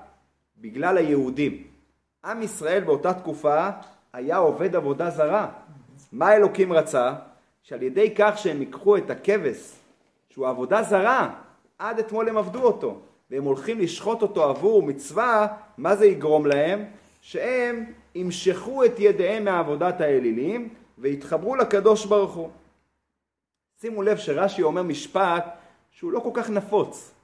בגלל 0.58 0.98
היהודים. 0.98 1.62
עם 2.24 2.42
ישראל 2.42 2.84
באותה 2.84 3.14
תקופה 3.14 3.70
היה 4.12 4.36
עובד 4.36 4.76
עבודה 4.76 5.10
זרה. 5.10 5.48
מה 6.12 6.36
אלוקים 6.36 6.72
רצה? 6.72 7.14
שעל 7.62 7.82
ידי 7.82 8.14
כך 8.14 8.38
שהם 8.38 8.60
ייקחו 8.60 8.96
את 8.96 9.10
הכבש, 9.10 9.72
שהוא 10.28 10.48
עבודה 10.48 10.82
זרה, 10.82 11.34
עד 11.78 11.98
אתמול 11.98 12.28
הם 12.28 12.38
עבדו 12.38 12.62
אותו, 12.62 13.00
והם 13.30 13.44
הולכים 13.44 13.80
לשחוט 13.80 14.22
אותו 14.22 14.44
עבור 14.44 14.82
מצווה, 14.82 15.46
מה 15.78 15.96
זה 15.96 16.06
יגרום 16.06 16.46
להם? 16.46 16.84
שהם 17.20 17.84
ימשכו 18.14 18.84
את 18.84 18.98
ידיהם 18.98 19.44
מעבודת 19.44 20.00
האלילים 20.00 20.68
והתחברו 20.98 21.56
לקדוש 21.56 22.06
ברוך 22.06 22.34
הוא. 22.34 22.50
שימו 23.80 24.02
לב 24.02 24.16
שרש"י 24.16 24.62
אומר 24.62 24.82
משפט 24.82 25.44
שהוא 25.94 26.12
לא 26.12 26.20
כל 26.20 26.30
כך 26.34 26.50
נפוץ. 26.50 27.14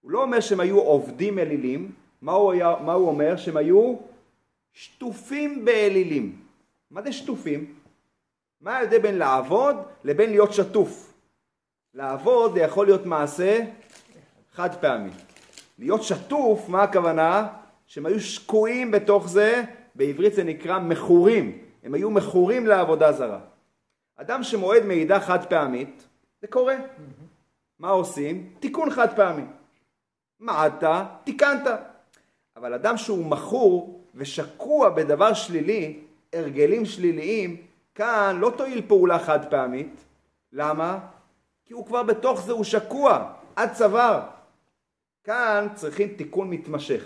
הוא 0.00 0.10
לא 0.10 0.22
אומר 0.22 0.40
שהם 0.40 0.60
היו 0.60 0.78
עובדים 0.78 1.38
אלילים, 1.38 1.92
מה 2.22 2.32
הוא, 2.32 2.52
היה, 2.52 2.74
מה 2.84 2.92
הוא 2.92 3.08
אומר? 3.08 3.36
שהם 3.36 3.56
היו 3.56 3.96
שטופים 4.72 5.64
באלילים. 5.64 6.42
מה 6.90 7.02
זה 7.02 7.12
שטופים? 7.12 7.74
מה 8.60 8.76
ההבדל 8.76 8.98
בין 8.98 9.18
לעבוד 9.18 9.76
לבין 10.04 10.30
להיות 10.30 10.52
שטוף? 10.52 11.12
לעבוד 11.94 12.54
זה 12.54 12.60
יכול 12.60 12.86
להיות 12.86 13.06
מעשה 13.06 13.64
חד 14.52 14.74
פעמי. 14.80 15.10
להיות 15.78 16.02
שטוף, 16.02 16.68
מה 16.68 16.82
הכוונה? 16.82 17.48
שהם 17.86 18.06
היו 18.06 18.20
שקועים 18.20 18.90
בתוך 18.90 19.28
זה, 19.28 19.62
בעברית 19.94 20.34
זה 20.34 20.44
נקרא 20.44 20.78
מכורים. 20.78 21.58
הם 21.84 21.94
היו 21.94 22.10
מכורים 22.10 22.66
לעבודה 22.66 23.12
זרה. 23.12 23.40
אדם 24.16 24.42
שמועד 24.42 24.84
מעידה 24.84 25.20
חד 25.20 25.46
פעמית, 25.48 26.08
זה 26.40 26.46
קורה. 26.46 26.76
מה 27.78 27.88
עושים? 27.88 28.54
תיקון 28.60 28.90
חד 28.90 29.16
פעמי. 29.16 29.44
מעדת, 30.40 31.06
תיקנת. 31.24 31.62
אבל 32.56 32.74
אדם 32.74 32.96
שהוא 32.96 33.26
מכור 33.26 34.04
ושקוע 34.14 34.90
בדבר 34.90 35.34
שלילי, 35.34 36.00
הרגלים 36.32 36.84
שליליים, 36.84 37.56
כאן 37.94 38.36
לא 38.40 38.52
תועיל 38.56 38.82
פעולה 38.88 39.18
חד 39.18 39.50
פעמית. 39.50 40.04
למה? 40.52 40.98
כי 41.64 41.74
הוא 41.74 41.86
כבר 41.86 42.02
בתוך 42.02 42.42
זה, 42.42 42.52
הוא 42.52 42.64
שקוע, 42.64 43.32
עד 43.56 43.72
צוואר. 43.72 44.20
כאן 45.24 45.66
צריכים 45.74 46.08
תיקון 46.08 46.50
מתמשך. 46.50 47.04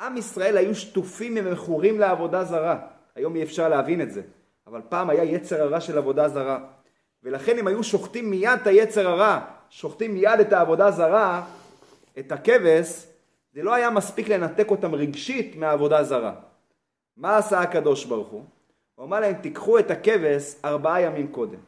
עם 0.00 0.16
ישראל 0.16 0.56
היו 0.56 0.74
שטופים 0.74 1.34
ומכורים 1.36 2.00
לעבודה 2.00 2.44
זרה. 2.44 2.78
היום 3.14 3.36
אי 3.36 3.42
אפשר 3.42 3.68
להבין 3.68 4.00
את 4.00 4.12
זה. 4.12 4.22
אבל 4.66 4.80
פעם 4.88 5.10
היה 5.10 5.24
יצר 5.24 5.62
הרע 5.62 5.80
של 5.80 5.98
עבודה 5.98 6.28
זרה. 6.28 6.58
ולכן 7.22 7.58
הם 7.58 7.66
היו 7.66 7.84
שוחטים 7.84 8.30
מיד 8.30 8.58
את 8.62 8.66
היצר 8.66 9.08
הרע, 9.08 9.40
שוחטים 9.70 10.14
מיד 10.14 10.40
את 10.40 10.52
העבודה 10.52 10.90
זרה, 10.90 11.46
את 12.18 12.32
הכבש, 12.32 13.06
זה 13.52 13.62
לא 13.62 13.74
היה 13.74 13.90
מספיק 13.90 14.28
לנתק 14.28 14.70
אותם 14.70 14.94
רגשית 14.94 15.56
מהעבודה 15.56 16.04
זרה. 16.04 16.34
מה 17.16 17.36
עשה 17.36 17.60
הקדוש 17.60 18.04
ברוך 18.04 18.28
הוא? 18.28 18.44
הוא 18.94 19.06
אמר 19.06 19.20
להם, 19.20 19.34
תיקחו 19.34 19.78
את 19.78 19.90
הכבש 19.90 20.54
ארבעה 20.64 21.00
ימים 21.02 21.28
קודם. 21.28 21.58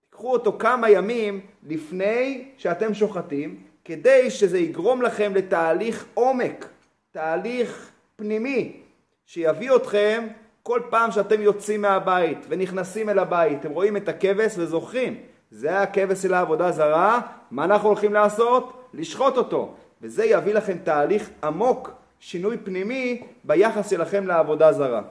תיקחו 0.00 0.32
אותו 0.32 0.58
כמה 0.58 0.90
ימים 0.90 1.40
לפני 1.62 2.48
שאתם 2.56 2.94
שוחטים, 2.94 3.62
כדי 3.84 4.30
שזה 4.30 4.58
יגרום 4.58 5.02
לכם 5.02 5.34
לתהליך 5.34 6.06
עומק, 6.14 6.68
תהליך 7.10 7.90
פנימי, 8.16 8.80
שיביא 9.26 9.76
אתכם 9.76 10.26
כל 10.62 10.80
פעם 10.90 11.10
שאתם 11.10 11.40
יוצאים 11.40 11.82
מהבית 11.82 12.38
ונכנסים 12.48 13.08
אל 13.08 13.18
הבית, 13.18 13.60
אתם 13.60 13.70
רואים 13.70 13.96
את 13.96 14.08
הכבש 14.08 14.52
וזוכרים, 14.58 15.20
זה 15.50 15.80
הכבש 15.80 16.22
של 16.22 16.34
העבודה 16.34 16.72
זרה, 16.72 17.20
מה 17.50 17.64
אנחנו 17.64 17.88
הולכים 17.88 18.12
לעשות? 18.12 18.90
לשחוט 18.94 19.36
אותו. 19.36 19.74
וזה 20.02 20.24
יביא 20.24 20.54
לכם 20.54 20.78
תהליך 20.78 21.30
עמוק, 21.44 21.90
שינוי 22.20 22.58
פנימי 22.58 23.22
ביחס 23.44 23.90
שלכם 23.90 24.26
לעבודה 24.26 24.72
זרה. 24.72 25.02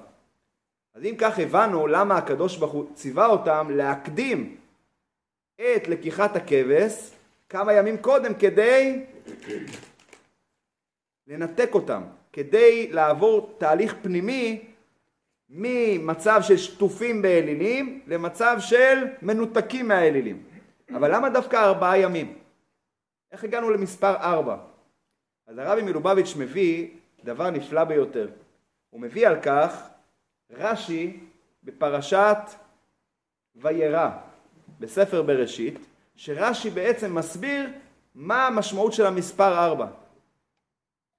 אז 0.96 1.04
אם 1.04 1.16
כך 1.18 1.40
הבנו 1.40 1.88
למה 1.88 2.18
הקדוש 2.18 2.58
ברוך 2.58 2.72
הוא 2.72 2.86
ציווה 2.94 3.26
אותם 3.26 3.68
להקדים 3.72 4.58
את 5.56 5.88
לקיחת 5.88 6.36
הכבש 6.36 7.12
כמה 7.50 7.74
ימים 7.74 7.98
קודם 7.98 8.34
כדי 8.34 9.06
לנתק 11.28 11.70
אותם, 11.74 12.02
כדי 12.34 12.88
לעבור 12.92 13.56
תהליך 13.58 13.96
פנימי 14.02 14.66
ממצב 15.50 16.42
של 16.42 16.58
שטופים 16.58 17.22
באלילים 17.22 18.02
למצב 18.08 18.58
של 18.60 18.98
מנותקים 19.22 19.88
מהאלילים. 19.88 20.44
אבל 20.96 21.16
למה 21.16 21.30
דווקא 21.30 21.56
ארבעה 21.56 22.00
ימים? 22.00 22.38
איך 23.32 23.44
הגענו 23.44 23.70
למספר 23.70 24.16
ארבע? 24.16 24.58
אז 25.48 25.58
הרבי 25.58 25.82
מלובביץ' 25.82 26.36
מביא 26.36 26.88
דבר 27.24 27.50
נפלא 27.50 27.84
ביותר. 27.84 28.28
הוא 28.90 29.02
מביא 29.02 29.28
על 29.28 29.42
כך 29.42 29.90
רש"י 30.52 31.20
בפרשת 31.64 32.38
וירא 33.56 34.10
בספר 34.80 35.22
בראשית, 35.22 35.80
שרש"י 36.16 36.70
בעצם 36.70 37.16
מסביר 37.16 37.70
מה 38.16 38.48
המשמעות 38.48 38.94
של 38.94 39.06
המספר 39.06 39.58
ארבע. 39.58 39.88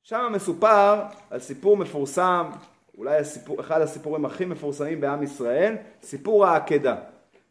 שם 0.02 0.32
מסופר 0.34 1.02
על 1.30 1.40
סיפור 1.40 1.76
מפורסם 1.76 2.50
אולי 2.98 3.16
הסיפור, 3.16 3.60
אחד 3.60 3.80
הסיפורים 3.80 4.24
הכי 4.24 4.44
מפורסמים 4.44 5.00
בעם 5.00 5.22
ישראל, 5.22 5.76
סיפור 6.02 6.46
העקדה, 6.46 6.96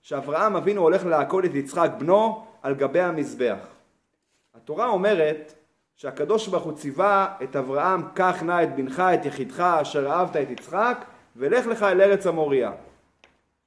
שאברהם 0.02 0.56
אבינו 0.56 0.82
הולך 0.82 1.06
לעקוד 1.06 1.45
את 1.45 1.56
יצחק 1.56 1.91
בנו 1.97 2.45
על 2.62 2.75
גבי 2.75 3.02
המזבח. 3.02 3.58
התורה 4.56 4.88
אומרת 4.88 5.54
שהקדוש 5.95 6.47
ברוך 6.47 6.63
הוא 6.63 6.73
ציווה 6.73 7.36
את 7.43 7.56
אברהם, 7.56 8.02
קח 8.13 8.43
נא 8.43 8.63
את 8.63 8.75
בנך, 8.75 8.99
את 8.99 9.25
יחידך, 9.25 9.60
אשר 9.60 10.12
אהבת 10.12 10.36
את 10.36 10.49
יצחק, 10.49 11.06
ולך 11.36 11.67
לך 11.67 11.84
אל 11.84 12.02
ארץ 12.02 12.28
המוריה. 12.28 12.71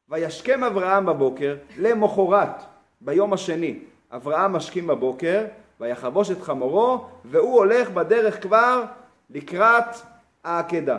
וישכם 0.08 0.64
אברהם 0.64 1.06
בבוקר, 1.06 1.56
למחרת, 1.78 2.62
ביום 3.00 3.32
השני, 3.32 3.78
אברהם 4.11 4.52
משכים 4.52 4.87
בבוקר, 4.87 5.44
ויחבוש 5.80 6.30
את 6.30 6.42
חמורו, 6.42 7.06
והוא 7.24 7.58
הולך 7.58 7.90
בדרך 7.90 8.42
כבר 8.42 8.85
לקראת 9.30 9.96
העקדה. 10.44 10.98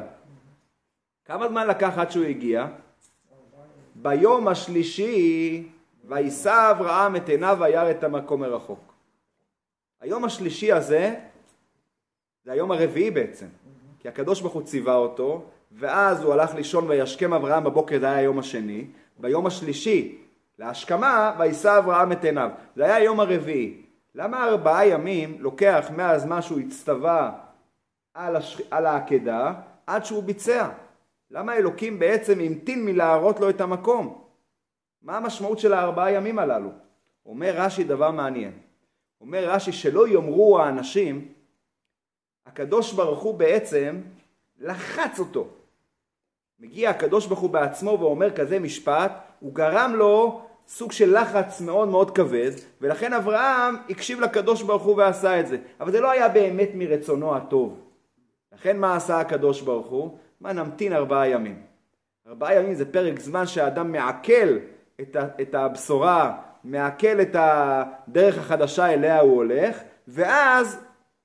כמה 1.26 1.48
זמן 1.48 1.68
לקח 1.68 1.98
עד 1.98 2.12
שהוא 2.12 2.26
הגיע? 2.26 2.68
ביום 3.96 4.48
השלישי 4.48 5.64
ויישא 6.08 6.72
אברהם 6.72 7.16
את 7.16 7.30
עיניו 7.30 7.58
וירא 7.60 7.92
את 7.92 8.04
המקום 8.04 8.42
מרחוק. 8.42 8.94
היום 10.02 10.26
השלישי 10.26 10.72
הזה 10.72 11.16
זה 12.46 12.52
היום 12.52 12.72
הרביעי 12.72 13.12
בעצם, 13.12 13.46
כי 14.00 14.08
הקדוש 14.08 14.42
ברוך 14.42 14.54
הוא 14.54 14.64
ציווה 14.64 14.96
אותו, 14.96 15.44
ואז 15.72 16.24
הוא 16.24 16.34
הלך 16.34 16.56
לישון 16.56 16.90
וישכם 16.90 17.34
אברהם 17.34 17.64
בבוקר, 17.64 18.00
זה 18.00 18.06
היה 18.06 18.16
היום 18.16 18.40
השני, 18.40 18.86
ביום 19.18 19.46
השלישי 19.46 20.18
להשכמה 20.60 21.36
ויישא 21.38 21.78
אברהם 21.78 22.12
את 22.12 22.24
עיניו, 22.24 22.50
זה 22.76 22.86
היה 22.86 22.96
היום 22.96 23.20
הרביעי. 23.20 23.82
למה 24.16 24.46
ארבעה 24.46 24.88
ימים 24.88 25.38
לוקח 25.40 25.88
מהזמן 25.96 26.42
שהוא 26.42 26.60
הצטווה 26.60 27.32
על, 28.14 28.36
הש... 28.36 28.62
על 28.72 28.86
העקדה 28.86 29.54
עד 29.88 30.06
שהוא 30.06 30.24
ביצע? 30.24 30.70
למה 31.34 31.56
אלוקים 31.56 32.00
בעצם 32.00 32.40
המתין 32.40 32.86
מלהראות 32.86 33.40
לו 33.40 33.50
את 33.50 33.62
המקום? 33.62 34.24
מה 35.02 35.18
המשמעות 35.18 35.60
של 35.60 35.74
הארבעה 35.74 36.12
ימים 36.12 36.40
הללו? 36.40 36.70
אומר 37.26 37.54
רש"י 37.56 37.84
דבר 37.84 38.12
מעניין. 38.12 38.52
אומר 39.22 39.50
רש"י 39.50 39.72
שלא 39.72 40.08
יאמרו 40.08 40.60
האנשים, 40.60 41.28
הקדוש 42.46 42.94
ברוך 42.94 43.24
הוא 43.24 43.36
בעצם 43.40 44.02
לחץ 44.60 45.20
אותו. 45.20 45.48
מגיע 46.60 46.90
הקדוש 46.90 47.28
ברוך 47.28 47.40
הוא 47.40 47.50
בעצמו 47.50 47.98
ואומר 48.00 48.36
כזה 48.36 48.60
משפט, 48.60 49.12
הוא 49.40 49.54
גרם 49.54 49.94
לו 49.96 50.42
סוג 50.68 50.92
של 50.92 51.20
לחץ 51.20 51.62
מאוד 51.62 51.88
מאוד 51.88 52.12
כבד, 52.12 52.52
ולכן 52.82 53.14
אברהם 53.14 53.76
הקשיב 53.90 54.20
לקדוש 54.20 54.62
ברוך 54.62 54.84
הוא 54.84 54.96
ועשה 54.98 55.40
את 55.40 55.48
זה. 55.48 55.58
אבל 55.80 55.92
זה 55.92 56.02
לא 56.02 56.12
היה 56.12 56.30
באמת 56.30 56.70
מרצונו 56.74 57.36
הטוב. 57.36 57.80
לכן 58.54 58.80
מה 58.80 58.96
עשה 58.96 59.20
הקדוש 59.20 59.62
ברוך 59.62 59.88
הוא? 59.88 60.18
מה 60.44 60.54
נמתין 60.54 60.94
ארבעה 60.94 61.28
ימים. 61.28 61.62
ארבעה 62.28 62.56
ימים 62.56 62.74
זה 62.74 62.92
פרק 62.92 63.20
זמן 63.20 63.48
שהאדם 63.48 63.92
מעכל 63.92 64.58
את, 65.02 65.18
את 65.42 65.56
הבשורה, 65.56 66.38
מעכל 66.64 67.22
את 67.22 67.36
הדרך 67.40 68.38
החדשה 68.38 68.94
אליה 68.94 69.20
הוא 69.20 69.36
הולך, 69.36 69.80
ואז 70.08 70.80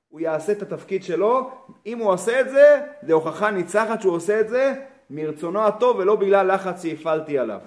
הוא 0.08 0.20
יעשה 0.20 0.52
את 0.52 0.62
התפקיד 0.62 1.04
שלו. 1.04 1.50
אם 1.86 1.98
הוא 1.98 2.10
עושה 2.10 2.40
את 2.40 2.50
זה, 2.50 2.80
זה 3.02 3.12
הוכחה 3.12 3.50
ניצחת 3.50 4.00
שהוא 4.00 4.14
עושה 4.14 4.40
את 4.40 4.48
זה 4.48 4.74
מרצונו 5.10 5.66
הטוב 5.66 5.98
ולא 5.98 6.16
בגלל 6.16 6.54
לחץ 6.54 6.82
שהפעלתי 6.82 7.38
עליו. 7.38 7.60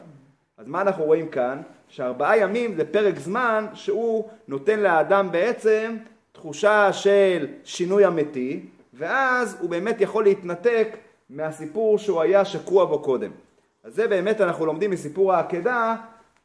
אז 0.57 0.67
מה 0.67 0.81
אנחנו 0.81 1.03
רואים 1.03 1.29
כאן? 1.29 1.61
שארבעה 1.87 2.37
ימים 2.37 2.75
זה 2.75 2.85
פרק 2.85 3.19
זמן 3.19 3.65
שהוא 3.73 4.29
נותן 4.47 4.79
לאדם 4.79 5.31
בעצם 5.31 5.97
תחושה 6.31 6.93
של 6.93 7.47
שינוי 7.63 8.07
אמיתי, 8.07 8.65
ואז 8.93 9.57
הוא 9.61 9.69
באמת 9.69 10.01
יכול 10.01 10.23
להתנתק 10.23 10.97
מהסיפור 11.31 11.97
שהוא 11.97 12.21
היה 12.21 12.45
שקוע 12.45 12.85
בו 12.85 12.99
קודם. 12.99 13.31
אז 13.83 13.95
זה 13.95 14.07
באמת 14.07 14.41
אנחנו 14.41 14.65
לומדים 14.65 14.91
מסיפור 14.91 15.33
העקדה 15.33 15.95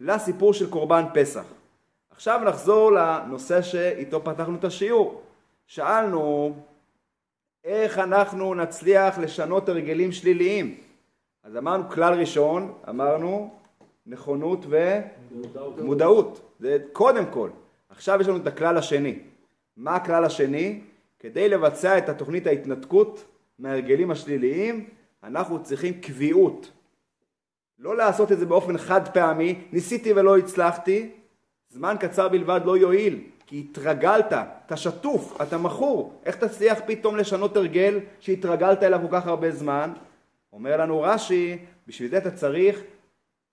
לסיפור 0.01 0.55
של 0.55 0.71
קורבן 0.71 1.05
פסח. 1.15 1.45
עכשיו 2.11 2.41
נחזור 2.45 2.93
לנושא 2.93 3.63
שאיתו 3.63 4.25
פתחנו 4.25 4.57
את 4.57 4.65
השיעור. 4.65 5.23
שאלנו 5.67 6.55
איך 7.65 7.99
אנחנו 7.99 8.55
נצליח 8.55 9.19
לשנות 9.19 9.69
הרגלים 9.69 10.13
שליליים. 10.13 10.75
אז 11.45 11.57
אמרנו 11.57 11.91
כלל 11.91 12.21
ראשון, 12.21 12.73
אמרנו 12.89 13.55
נכונות 14.07 14.67
ומודעות. 15.77 16.41
זה 16.61 16.79
קודם 16.93 17.25
כל. 17.31 17.51
עכשיו 17.89 18.21
יש 18.21 18.29
לנו 18.29 18.37
את 18.37 18.47
הכלל 18.47 18.79
השני. 18.79 19.19
מה 19.77 19.97
הכלל 19.97 20.25
השני? 20.25 20.81
כדי 21.19 21.49
לבצע 21.49 21.99
את 21.99 22.09
התוכנית 22.09 22.47
ההתנתקות 22.47 23.25
מההרגלים 23.59 24.11
השליליים, 24.11 24.89
אנחנו 25.23 25.63
צריכים 25.63 26.01
קביעות. 26.01 26.73
לא 27.79 27.97
לעשות 27.97 28.33
את 28.33 28.39
זה 28.39 28.47
באופן 28.47 28.79
חד 28.79 29.09
פעמי, 29.09 29.61
ניסיתי 29.73 30.13
ולא 30.13 30.39
הצלחתי, 30.39 31.11
זמן 31.69 31.97
קצר 32.01 32.29
בלבד 32.29 32.61
לא 32.65 32.77
יועיל, 32.77 33.21
כי 33.47 33.67
התרגלת, 33.71 34.33
אתה 34.67 34.77
שטוף, 34.77 35.43
אתה 35.43 35.59
מכור, 35.59 36.21
איך 36.25 36.37
תצליח 36.37 36.79
פתאום 36.87 37.17
לשנות 37.17 37.57
הרגל 37.57 38.01
שהתרגלת 38.21 38.83
אליו 38.83 39.01
כל 39.01 39.21
כך 39.21 39.27
הרבה 39.27 39.51
זמן? 39.51 39.93
אומר 40.53 40.77
לנו 40.77 41.01
רש"י, 41.01 41.59
בשביל 41.87 42.11
זה 42.11 42.19
אתה 42.19 42.31
צריך 42.31 42.83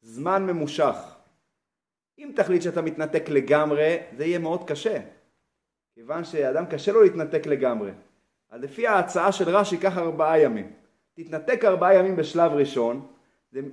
זמן 0.02 0.46
ממושך. 0.46 0.96
אם 2.20 2.32
תחליט 2.36 2.62
שאתה 2.62 2.82
מתנתק 2.82 3.30
לגמרי, 3.30 3.98
זה 4.18 4.26
יהיה 4.26 4.40
מאוד 4.40 4.70
קשה. 4.70 5.00
כיוון 5.96 6.24
שאדם 6.24 6.66
קשה 6.66 6.92
לו 6.92 7.02
להתנתק 7.04 7.46
לגמרי. 7.46 7.92
אז 8.54 8.62
לפי 8.62 8.88
ההצעה 8.88 9.32
של 9.32 9.50
רש"י, 9.50 9.78
קח 9.78 9.98
ארבעה 9.98 10.40
ימים. 10.40 10.72
תתנתק 11.14 11.66
ארבעה 11.66 11.96
ימים 11.96 12.16
בשלב 12.16 12.52
ראשון, 12.52 13.08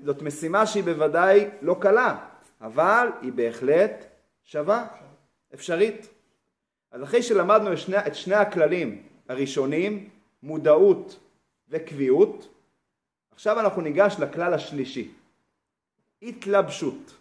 זאת 0.04 0.22
משימה 0.22 0.66
שהיא 0.66 0.84
בוודאי 0.84 1.48
לא 1.62 1.76
קלה, 1.80 2.26
אבל 2.60 3.08
היא 3.22 3.32
בהחלט 3.32 4.04
שווה, 4.44 4.86
אפשרית. 5.54 6.08
אז 6.90 7.02
אחרי 7.02 7.22
שלמדנו 7.22 7.72
את 7.72 7.78
שני, 7.78 7.98
את 8.06 8.14
שני 8.14 8.34
הכללים 8.34 9.02
הראשונים, 9.28 10.08
מודעות 10.42 11.18
וקביעות, 11.68 12.48
עכשיו 13.32 13.60
אנחנו 13.60 13.82
ניגש 13.82 14.16
לכלל 14.18 14.54
השלישי, 14.54 15.10
התלבשות. 16.22 17.14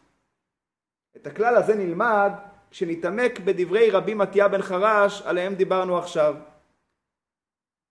את 1.16 1.28
הכלל 1.28 1.56
הזה 1.56 1.76
נלמד 1.76 2.32
כשנתעמק 2.72 3.40
בדברי 3.40 3.90
רבי 3.90 4.14
מתיה 4.14 4.48
בן 4.48 4.62
חרש, 4.62 5.22
עליהם 5.22 5.56
דיברנו 5.56 5.98
עכשיו. 5.98 6.36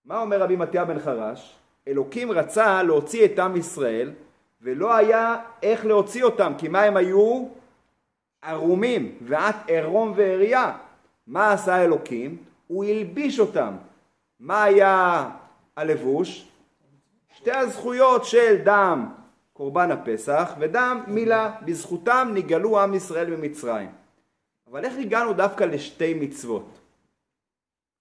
מה 0.08 0.20
אומר 0.20 0.42
רבי 0.42 0.56
מתיה 0.56 0.84
בן 0.84 0.98
חרש? 0.98 1.56
אלוקים 1.88 2.32
רצה 2.32 2.82
להוציא 2.82 3.24
את 3.24 3.38
עם 3.38 3.56
ישראל 3.56 4.12
ולא 4.60 4.96
היה 4.96 5.40
איך 5.62 5.86
להוציא 5.86 6.24
אותם, 6.24 6.52
כי 6.58 6.68
מה 6.68 6.82
הם 6.82 6.96
היו? 6.96 7.48
ערומים, 8.42 9.18
ואת 9.22 9.54
ערום 9.68 10.12
ועריה. 10.16 10.76
מה 11.26 11.52
עשה 11.52 11.84
אלוקים? 11.84 12.36
הוא 12.66 12.84
הלביש 12.84 13.40
אותם. 13.40 13.76
מה 14.40 14.62
היה 14.62 15.30
הלבוש? 15.76 16.48
שתי 17.36 17.52
הזכויות 17.52 18.24
של 18.24 18.56
דם 18.64 19.08
קורבן 19.52 19.90
הפסח 19.90 20.54
ודם 20.58 21.04
מילה. 21.06 21.56
בזכותם 21.62 22.30
נגאלו 22.34 22.80
עם 22.80 22.94
ישראל 22.94 23.36
במצרים. 23.36 23.90
אבל 24.70 24.84
איך 24.84 24.98
הגענו 24.98 25.32
דווקא 25.32 25.64
לשתי 25.64 26.14
מצוות? 26.14 26.78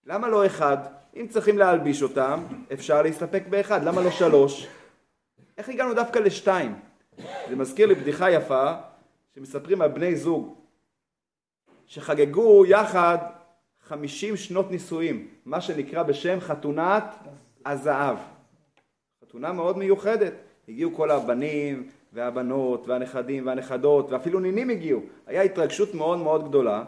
למה 0.05 0.27
לא 0.27 0.45
אחד? 0.45 0.96
אם 1.21 1.27
צריכים 1.27 1.58
להלביש 1.58 2.03
אותם, 2.03 2.43
אפשר 2.73 3.01
להסתפק 3.01 3.43
באחד. 3.49 3.84
למה 3.84 4.01
לא 4.01 4.12
שלוש? 4.12 4.67
איך 5.58 5.69
הגענו 5.69 5.93
דווקא 5.93 6.19
לשתיים? 6.19 6.75
זה 7.49 7.56
מזכיר 7.56 7.88
לי 7.88 7.95
בדיחה 7.95 8.32
יפה 8.32 8.73
שמספרים 9.36 9.82
על 9.82 9.89
בני 9.89 10.15
זוג 10.15 10.56
שחגגו 11.86 12.65
יחד 12.65 13.17
חמישים 13.88 14.38
שנות 14.38 14.71
נישואים, 14.71 15.27
מה 15.45 15.62
שנקרא 15.62 16.03
בשם 16.03 16.39
חתונת 16.39 17.03
הזהב. 17.65 18.17
חתונה 19.23 19.51
מאוד 19.51 19.77
מיוחדת. 19.77 20.34
הגיעו 20.69 20.95
כל 20.95 21.12
הבנים 21.12 21.89
והבנות 22.13 22.88
והנכדים 22.88 23.47
והנכדות 23.47 24.12
ואפילו 24.12 24.39
נינים 24.39 24.69
הגיעו. 24.69 25.01
היה 25.25 25.41
התרגשות 25.41 25.93
מאוד 25.93 26.17
מאוד 26.17 26.49
גדולה 26.49 26.84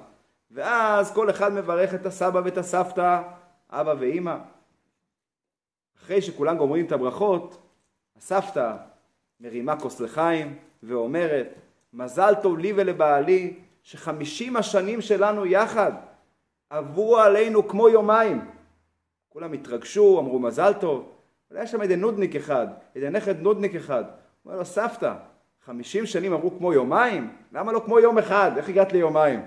ואז 0.51 1.13
כל 1.13 1.29
אחד 1.29 1.53
מברך 1.53 1.93
את 1.93 2.05
הסבא 2.05 2.41
ואת 2.45 2.57
הסבתא, 2.57 3.21
אבא 3.69 3.93
ואימא. 3.99 4.37
אחרי 5.97 6.21
שכולם 6.21 6.57
גומרים 6.57 6.85
את 6.85 6.91
הברכות, 6.91 7.61
הסבתא 8.17 8.75
מרימה 9.39 9.79
כוס 9.79 9.99
לחיים 9.99 10.57
ואומרת 10.83 11.59
מזל 11.93 12.33
טוב 12.41 12.57
לי 12.57 12.73
ולבעלי 12.75 13.59
שחמישים 13.83 14.57
השנים 14.57 15.01
שלנו 15.01 15.45
יחד 15.45 15.91
עברו 16.69 17.17
עלינו 17.17 17.67
כמו 17.67 17.89
יומיים. 17.89 18.45
כולם 19.29 19.53
התרגשו, 19.53 20.19
אמרו 20.19 20.39
מזל 20.39 20.73
טוב. 20.73 21.11
אבל 21.51 21.57
היה 21.57 21.67
שם 21.67 21.81
איזה 21.81 21.95
נודניק 21.95 22.35
אחד, 22.35 22.67
איזה 22.95 23.09
נכד 23.09 23.41
נודניק 23.41 23.75
אחד. 23.75 24.03
אומר 24.45 24.57
לו 24.57 24.65
סבתא, 24.65 25.13
חמישים 25.65 26.05
שנים 26.05 26.33
עברו 26.33 26.57
כמו 26.57 26.73
יומיים? 26.73 27.35
למה 27.51 27.71
לא 27.71 27.81
כמו 27.85 27.99
יום 27.99 28.17
אחד? 28.17 28.51
איך 28.57 28.69
הגעת 28.69 28.93
ליומיים? 28.93 29.41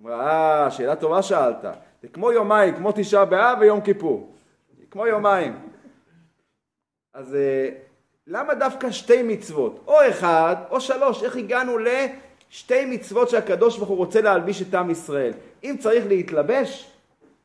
אמרה, 0.00 0.64
אה, 0.64 0.70
שאלה 0.70 0.96
טובה 0.96 1.22
שאלת. 1.22 1.64
זה 2.02 2.08
כמו 2.08 2.32
יומיים, 2.32 2.76
כמו 2.76 2.92
תשעה 2.92 3.24
באב 3.24 3.58
ויום 3.60 3.80
כיפור. 3.80 4.34
כמו 4.90 5.06
יומיים. 5.06 5.58
אז 7.14 7.34
אה, 7.34 7.68
למה 8.26 8.54
דווקא 8.54 8.90
שתי 8.90 9.22
מצוות? 9.22 9.84
או 9.86 10.08
אחד 10.08 10.56
או 10.70 10.80
שלוש. 10.80 11.22
איך 11.22 11.36
הגענו 11.36 11.78
לשתי 11.78 12.84
מצוות 12.84 13.30
שהקדוש 13.30 13.76
ברוך 13.76 13.88
הוא 13.88 13.96
רוצה 13.96 14.20
להלביש 14.20 14.62
את 14.62 14.74
עם 14.74 14.90
ישראל? 14.90 15.32
אם 15.64 15.76
צריך 15.78 16.06
להתלבש, 16.06 16.90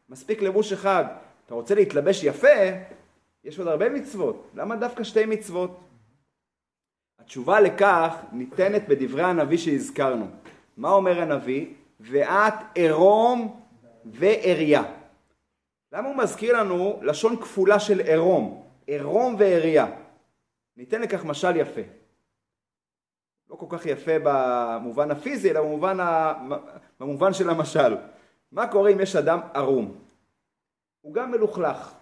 מספיק 0.10 0.42
לבוש 0.42 0.74
אחד. 0.74 1.06
אתה 1.46 1.54
רוצה 1.54 1.76
להתלבש 1.76 2.24
יפה, 2.24 2.48
יש 3.44 3.60
עוד 3.60 3.68
הרבה 3.68 3.90
מצוות. 3.90 4.48
למה 4.56 4.76
דווקא 4.76 5.04
שתי 5.04 5.26
מצוות? 5.26 5.80
התשובה 7.20 7.60
לכך 7.60 8.16
ניתנת 8.32 8.88
בדברי 8.88 9.24
הנביא 9.24 9.58
שהזכרנו. 9.58 10.28
מה 10.78 10.90
אומר 10.90 11.22
הנביא? 11.22 11.66
ואת 12.00 12.54
ערום 12.76 13.65
ועריה. 14.06 14.84
למה 15.92 16.08
הוא 16.08 16.18
מזכיר 16.18 16.58
לנו 16.58 17.00
לשון 17.02 17.42
כפולה 17.42 17.80
של 17.80 18.02
ערום? 18.06 18.64
ערום 18.88 19.36
ועריה. 19.40 19.86
ניתן 20.78 21.02
לכך 21.02 21.26
משל 21.26 21.56
יפה. 21.56 21.82
לא 23.50 23.56
כל 23.56 23.66
כך 23.70 23.86
יפה 23.86 24.12
במובן 24.24 25.12
הפיזי, 25.12 25.52
אלא 25.52 25.62
במובן, 25.62 26.00
ה... 26.00 26.34
במובן 27.00 27.34
של 27.34 27.50
המשל. 27.50 27.98
מה 28.52 28.68
קורה 28.68 28.92
אם 28.92 29.00
יש 29.00 29.16
אדם 29.16 29.40
ערום? 29.54 29.98
הוא 31.02 31.14
גם 31.14 31.32
מלוכלך. 31.32 31.94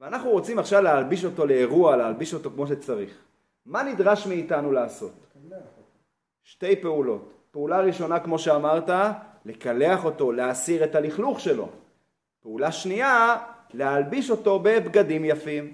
ואנחנו 0.00 0.30
רוצים 0.30 0.58
עכשיו 0.58 0.82
להלביש 0.82 1.24
אותו 1.24 1.46
לאירוע, 1.46 1.96
להלביש 1.96 2.34
אותו 2.34 2.50
כמו 2.50 2.66
שצריך. 2.66 3.18
מה 3.66 3.82
נדרש 3.82 4.26
מאיתנו 4.26 4.72
לעשות? 4.72 5.12
שתי 6.42 6.82
פעולות. 6.82 7.32
פעולה 7.50 7.80
ראשונה, 7.80 8.20
כמו 8.20 8.38
שאמרת, 8.38 8.90
לקלח 9.44 10.04
אותו, 10.04 10.32
להסיר 10.32 10.84
את 10.84 10.94
הלכלוך 10.94 11.40
שלו. 11.40 11.68
פעולה 12.42 12.72
שנייה, 12.72 13.36
להלביש 13.74 14.30
אותו 14.30 14.58
בבגדים 14.58 15.24
יפים. 15.24 15.72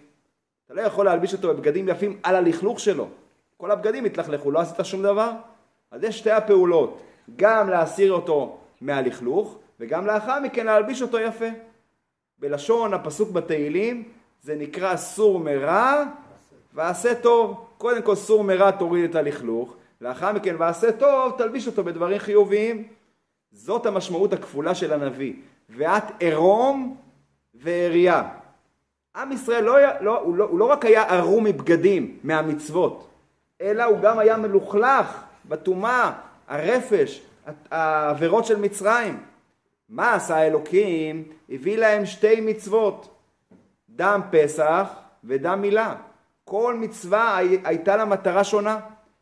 אתה 0.67 0.75
לא 0.75 0.81
יכול 0.81 1.05
להלביש 1.05 1.33
אותו 1.33 1.49
בבגדים 1.49 1.89
יפים 1.89 2.19
על 2.23 2.37
הלכלוך 2.37 2.81
שלו. 2.81 3.09
כל 3.57 3.71
הבגדים 3.71 4.05
התלכלכו, 4.05 4.51
לא 4.51 4.59
עשית 4.59 4.85
שום 4.85 5.03
דבר. 5.03 5.31
אז 5.91 6.05
יש 6.05 6.19
שתי 6.19 6.31
הפעולות, 6.31 7.03
גם 7.37 7.71
להסיר 7.71 8.13
אותו 8.13 8.59
מהלכלוך, 8.81 9.59
וגם 9.81 10.07
לאחר 10.07 10.41
מכן 10.41 10.67
להלביש 10.67 11.03
אותו 11.03 11.19
יפה. 11.19 11.47
בלשון 12.39 12.95
הפסוק 12.95 13.31
בתהילים 13.31 14.09
זה 14.43 14.55
נקרא 14.55 14.97
סור 14.97 15.41
מרע 15.41 16.05
ועשה 16.75 17.15
טוב. 17.15 17.67
קודם 17.79 18.03
כל 18.03 18.15
סור 18.15 18.45
מרע 18.45 18.71
תוריד 18.71 19.11
את 19.11 19.15
הלכלוך, 19.15 19.77
לאחר 20.01 20.33
מכן 20.33 20.57
ועשה 20.59 20.93
טוב 20.93 21.35
תלביש 21.39 21.67
אותו 21.67 21.85
בדברים 21.85 22.19
חיוביים. 22.19 22.89
זאת 23.57 23.87
המשמעות 23.87 24.33
הכפולה 24.33 24.75
של 24.75 24.93
הנביא. 24.93 25.33
ואת 25.71 26.05
ערום 26.21 26.97
ועריה. 27.55 28.29
עם 29.17 29.33
ישראל 29.33 29.65
לא, 29.65 29.79
לא, 30.01 30.21
הוא, 30.21 30.37
לא, 30.37 30.45
הוא 30.45 30.59
לא 30.59 30.65
רק 30.65 30.85
היה 30.85 31.03
ערום 31.03 31.45
מבגדים, 31.45 32.19
מהמצוות, 32.25 33.09
אלא 33.61 33.85
הוא 33.85 34.01
גם 34.01 34.19
היה 34.19 34.37
מלוכלך 34.37 35.25
בטומאה, 35.49 36.13
הרפש, 36.49 37.23
העבירות 37.71 38.45
של 38.45 38.61
מצרים. 38.61 39.21
מה 39.89 40.15
עשה 40.15 40.37
האלוקים? 40.37 41.25
הביא 41.51 41.79
להם 41.79 42.07
שתי 42.07 42.41
מצוות, 42.41 43.09
דם 43.89 44.21
פסח 44.31 44.89
ודם 45.25 45.63
מילה. 45.63 45.95
כל 46.45 46.75
מצווה 46.75 47.37
הייתה 47.65 47.97
לה 47.97 48.05
מטרה 48.05 48.45
שונה. 48.45 48.81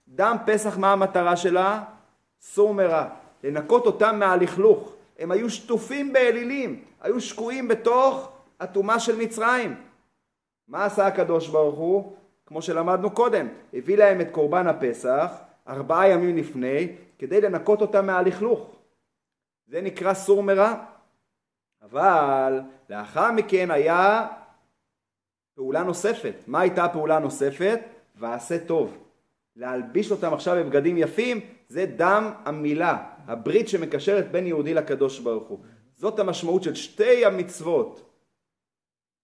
דם 0.08 0.36
פסח, 0.46 0.78
מה 0.78 0.92
המטרה 0.92 1.36
שלה? 1.36 1.82
סור 2.40 2.74
מרע. 2.74 3.08
לנקות 3.44 3.86
אותם 3.86 4.18
מהלכלוך. 4.18 4.92
הם 5.18 5.30
היו 5.30 5.50
שטופים 5.50 6.12
באלילים, 6.12 6.84
היו 7.00 7.20
שקועים 7.20 7.68
בתוך 7.68 8.32
הטומאה 8.60 9.00
של 9.00 9.16
מצרים. 9.18 9.74
מה 10.68 10.84
עשה 10.84 11.06
הקדוש 11.06 11.48
ברוך 11.48 11.78
הוא? 11.78 12.16
כמו 12.46 12.62
שלמדנו 12.62 13.10
קודם, 13.10 13.48
הביא 13.74 13.96
להם 13.96 14.20
את 14.20 14.26
קורבן 14.30 14.66
הפסח 14.66 15.32
ארבעה 15.68 16.08
ימים 16.08 16.36
לפני 16.36 16.88
כדי 17.18 17.40
לנקות 17.40 17.80
אותם 17.80 18.06
מהלכלוך. 18.06 18.70
זה 19.66 19.80
נקרא 19.80 20.14
סור 20.14 20.42
מרע. 20.42 20.74
אבל 21.82 22.60
לאחר 22.90 23.32
מכן 23.32 23.70
היה 23.70 24.26
פעולה 25.54 25.82
נוספת. 25.82 26.34
מה 26.46 26.60
הייתה 26.60 26.84
הפעולה 26.84 27.16
הנוספת? 27.16 27.80
ועשה 28.16 28.66
טוב. 28.66 28.98
להלביש 29.56 30.10
אותם 30.10 30.34
עכשיו 30.34 30.56
בבגדים 30.56 30.98
יפים 30.98 31.40
זה 31.68 31.86
דם 31.96 32.32
המילה, 32.44 33.13
הברית 33.26 33.68
שמקשרת 33.68 34.32
בין 34.32 34.46
יהודי 34.46 34.74
לקדוש 34.74 35.18
ברוך 35.18 35.48
הוא. 35.48 35.58
זאת 35.96 36.18
המשמעות 36.18 36.62
של 36.62 36.74
שתי 36.74 37.24
המצוות. 37.24 38.10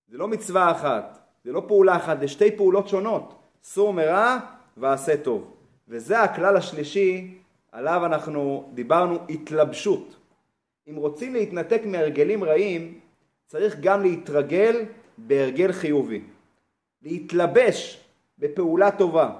זה 0.09 0.19
לא 0.19 0.29
מצווה 0.29 0.71
אחת, 0.71 1.19
זה 1.45 1.53
לא 1.53 1.63
פעולה 1.69 1.97
אחת, 1.97 2.21
זה 2.21 2.29
שתי 2.29 2.57
פעולות 2.57 2.89
שונות. 2.89 3.35
סור 3.63 3.93
מרע 3.93 4.39
ועשה 4.77 5.17
טוב. 5.17 5.55
וזה 5.89 6.23
הכלל 6.23 6.57
השלישי 6.57 7.39
עליו 7.73 8.07
אנחנו 8.07 8.71
דיברנו, 8.75 9.19
התלבשות. 9.29 10.17
אם 10.89 10.97
רוצים 10.97 11.35
להתנתק 11.35 11.83
מהרגלים 11.87 12.45
רעים, 12.45 13.01
צריך 13.47 13.77
גם 13.81 14.03
להתרגל 14.03 14.85
בהרגל 15.19 15.73
חיובי. 15.73 16.23
להתלבש 17.03 18.05
בפעולה 18.39 18.91
טובה. 18.91 19.33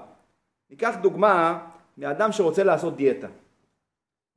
ניקח 0.69 0.95
דוגמה 1.01 1.67
מאדם 1.97 2.31
שרוצה 2.31 2.63
לעשות 2.63 2.95
דיאטה. 2.95 3.27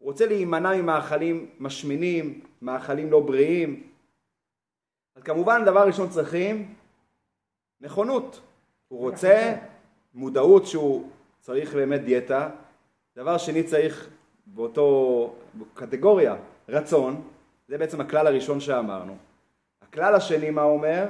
הוא 0.04 0.12
רוצה 0.12 0.26
להימנע 0.26 0.76
ממאכלים 0.76 1.46
משמינים, 1.60 2.40
מאכלים 2.62 3.10
לא 3.10 3.20
בריאים. 3.20 3.82
אז 5.16 5.22
כמובן 5.22 5.64
דבר 5.64 5.86
ראשון 5.86 6.08
צריכים 6.08 6.74
נכונות. 7.80 8.40
הוא 8.88 9.00
רוצה 9.00 9.54
מודעות 10.14 10.66
שהוא 10.66 11.08
צריך 11.40 11.74
באמת 11.74 12.04
דיאטה. 12.04 12.48
דבר 13.16 13.38
שני 13.38 13.62
צריך 13.62 14.08
באותו 14.46 15.34
קטגוריה 15.74 16.36
רצון, 16.68 17.22
זה 17.68 17.78
בעצם 17.78 18.00
הכלל 18.00 18.26
הראשון 18.26 18.60
שאמרנו. 18.60 19.16
הכלל 19.82 20.14
השני 20.14 20.50
מה 20.50 20.62
אומר? 20.62 21.06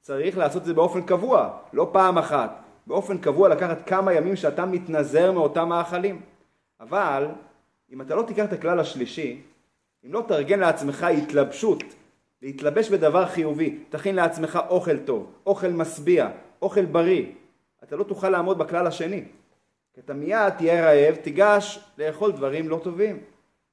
צריך 0.00 0.38
לעשות 0.38 0.62
את 0.62 0.66
זה 0.66 0.74
באופן 0.74 1.02
קבוע, 1.02 1.58
לא 1.72 1.90
פעם 1.92 2.18
אחת. 2.18 2.50
באופן 2.86 3.18
קבוע 3.18 3.48
לקחת 3.48 3.88
כמה 3.88 4.12
ימים 4.12 4.36
שאתה 4.36 4.66
מתנזר 4.66 5.32
מאותם 5.32 5.68
מאכלים. 5.68 6.22
אבל 6.80 7.28
אם 7.92 8.00
אתה 8.00 8.14
לא 8.14 8.22
תיקח 8.22 8.44
את 8.44 8.52
הכלל 8.52 8.80
השלישי, 8.80 9.42
אם 10.06 10.12
לא 10.12 10.24
תארגן 10.28 10.60
לעצמך 10.60 11.02
התלבשות, 11.02 11.82
להתלבש 12.42 12.90
בדבר 12.90 13.26
חיובי, 13.26 13.78
תכין 13.88 14.14
לעצמך 14.14 14.58
אוכל 14.68 14.98
טוב, 14.98 15.32
אוכל 15.46 15.68
משביע, 15.68 16.30
אוכל 16.62 16.84
בריא, 16.84 17.26
אתה 17.84 17.96
לא 17.96 18.04
תוכל 18.04 18.30
לעמוד 18.30 18.58
בכלל 18.58 18.86
השני. 18.86 19.24
כי 19.94 20.00
אתה 20.00 20.14
מיד 20.14 20.50
תהיה 20.58 20.84
רעב, 20.84 21.14
תיגש 21.14 21.78
לאכול 21.98 22.32
דברים 22.32 22.68
לא 22.68 22.80
טובים. 22.84 23.18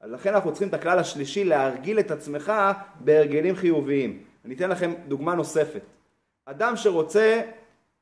אז 0.02 0.12
לכן 0.12 0.34
אנחנו 0.34 0.52
צריכים 0.52 0.68
את 0.68 0.74
הכלל 0.74 1.00
השלישי 1.00 1.44
להרגיל 1.44 2.00
את 2.00 2.12
עצמך 2.12 2.54
בהרגלים 3.00 3.56
חיוביים. 3.56 4.24
אני 4.46 4.56
אתן 4.56 4.70
לכם 4.70 4.94
דוגמה 5.08 5.36
נוספת. 5.36 5.82
אדם 6.46 6.76
שרוצה 6.76 7.42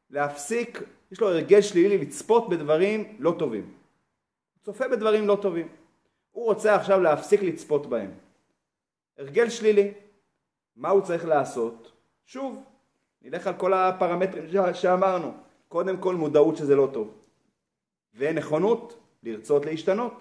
להפסיק, 0.10 0.84
יש 1.12 1.22
לו 1.22 1.30
הרגל 1.30 1.62
שלילי 1.62 1.98
לצפות 1.98 2.50
בדברים 2.50 3.15
לא 3.19 3.36
טובים. 3.39 3.62
הוא 3.62 4.63
צופה 4.63 4.88
בדברים 4.88 5.28
לא 5.28 5.38
טובים. 5.41 5.67
הוא 6.32 6.46
רוצה 6.46 6.76
עכשיו 6.76 7.00
להפסיק 7.00 7.42
לצפות 7.42 7.89
בהם. 7.89 8.12
הרגל 9.18 9.50
שלילי. 9.50 9.92
מה 10.76 10.89
הוא 10.89 11.02
צריך 11.02 11.26
לעשות? 11.26 11.92
שוב, 12.26 12.63
נלך 13.22 13.48
על 13.48 13.54
כל 13.54 13.74
הפרמטרים 13.74 14.74
שאמרנו. 14.74 15.32
קודם 15.68 15.98
כל 15.98 16.15
מודעות 16.15 16.58
שזה 16.58 16.76
לא 16.76 16.89
טוב. 16.94 17.13
ונכונות 18.15 19.00
לרצות 19.24 19.65
להשתנות. 19.65 20.13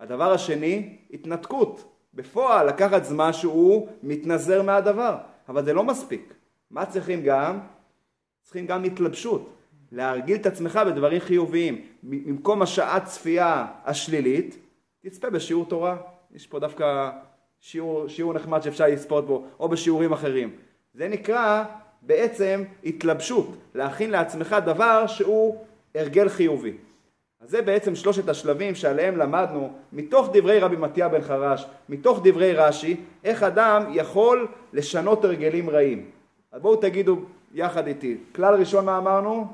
הדבר 0.00 0.32
השני, 0.32 0.98
התנתקות. 1.10 1.92
בפועל 2.14 2.68
לקחת 2.68 3.04
זמן 3.04 3.32
שהוא 3.32 3.88
מתנזר 4.02 4.62
מהדבר, 4.62 5.16
אבל 5.48 5.64
זה 5.64 5.72
לא 5.72 5.84
מספיק. 5.84 6.34
מה 6.70 6.86
צריכים 6.86 7.22
גם? 7.22 7.60
צריכים 8.42 8.66
גם 8.66 8.84
התלבשות, 8.84 9.52
להרגיל 9.92 10.36
את 10.36 10.46
עצמך 10.46 10.80
בדברים 10.86 11.20
חיוביים. 11.20 11.86
במקום 12.02 12.62
השעת 12.62 13.04
צפייה 13.04 13.66
השלילית, 13.84 14.58
תצפה 15.02 15.30
בשיעור 15.30 15.64
תורה. 15.64 15.96
יש 16.34 16.46
פה 16.46 16.58
דווקא 16.58 17.10
שיעור, 17.60 18.08
שיעור 18.08 18.34
נחמד 18.34 18.62
שאפשר 18.62 18.86
לצפות 18.86 19.26
בו, 19.26 19.46
או 19.60 19.68
בשיעורים 19.68 20.12
אחרים. 20.12 20.50
זה 20.94 21.08
נקרא 21.08 21.64
בעצם 22.02 22.62
התלבשות, 22.84 23.56
להכין 23.74 24.10
לעצמך 24.10 24.56
דבר 24.64 25.06
שהוא 25.06 25.64
הרגל 25.94 26.28
חיובי. 26.28 26.76
אז 27.40 27.50
זה 27.50 27.62
בעצם 27.62 27.94
שלושת 27.94 28.28
השלבים 28.28 28.74
שעליהם 28.74 29.16
למדנו 29.16 29.72
מתוך 29.92 30.28
דברי 30.32 30.58
רבי 30.58 30.76
מתיה 30.76 31.08
בן 31.08 31.20
חרש, 31.20 31.66
מתוך 31.88 32.20
דברי 32.24 32.52
רש"י, 32.52 32.96
איך 33.24 33.42
אדם 33.42 33.84
יכול 33.92 34.48
לשנות 34.72 35.24
הרגלים 35.24 35.70
רעים. 35.70 36.10
אז 36.52 36.62
בואו 36.62 36.76
תגידו 36.76 37.20
יחד 37.54 37.86
איתי. 37.86 38.16
כלל 38.34 38.54
ראשון 38.54 38.84
מה 38.84 38.98
אמרנו? 38.98 39.46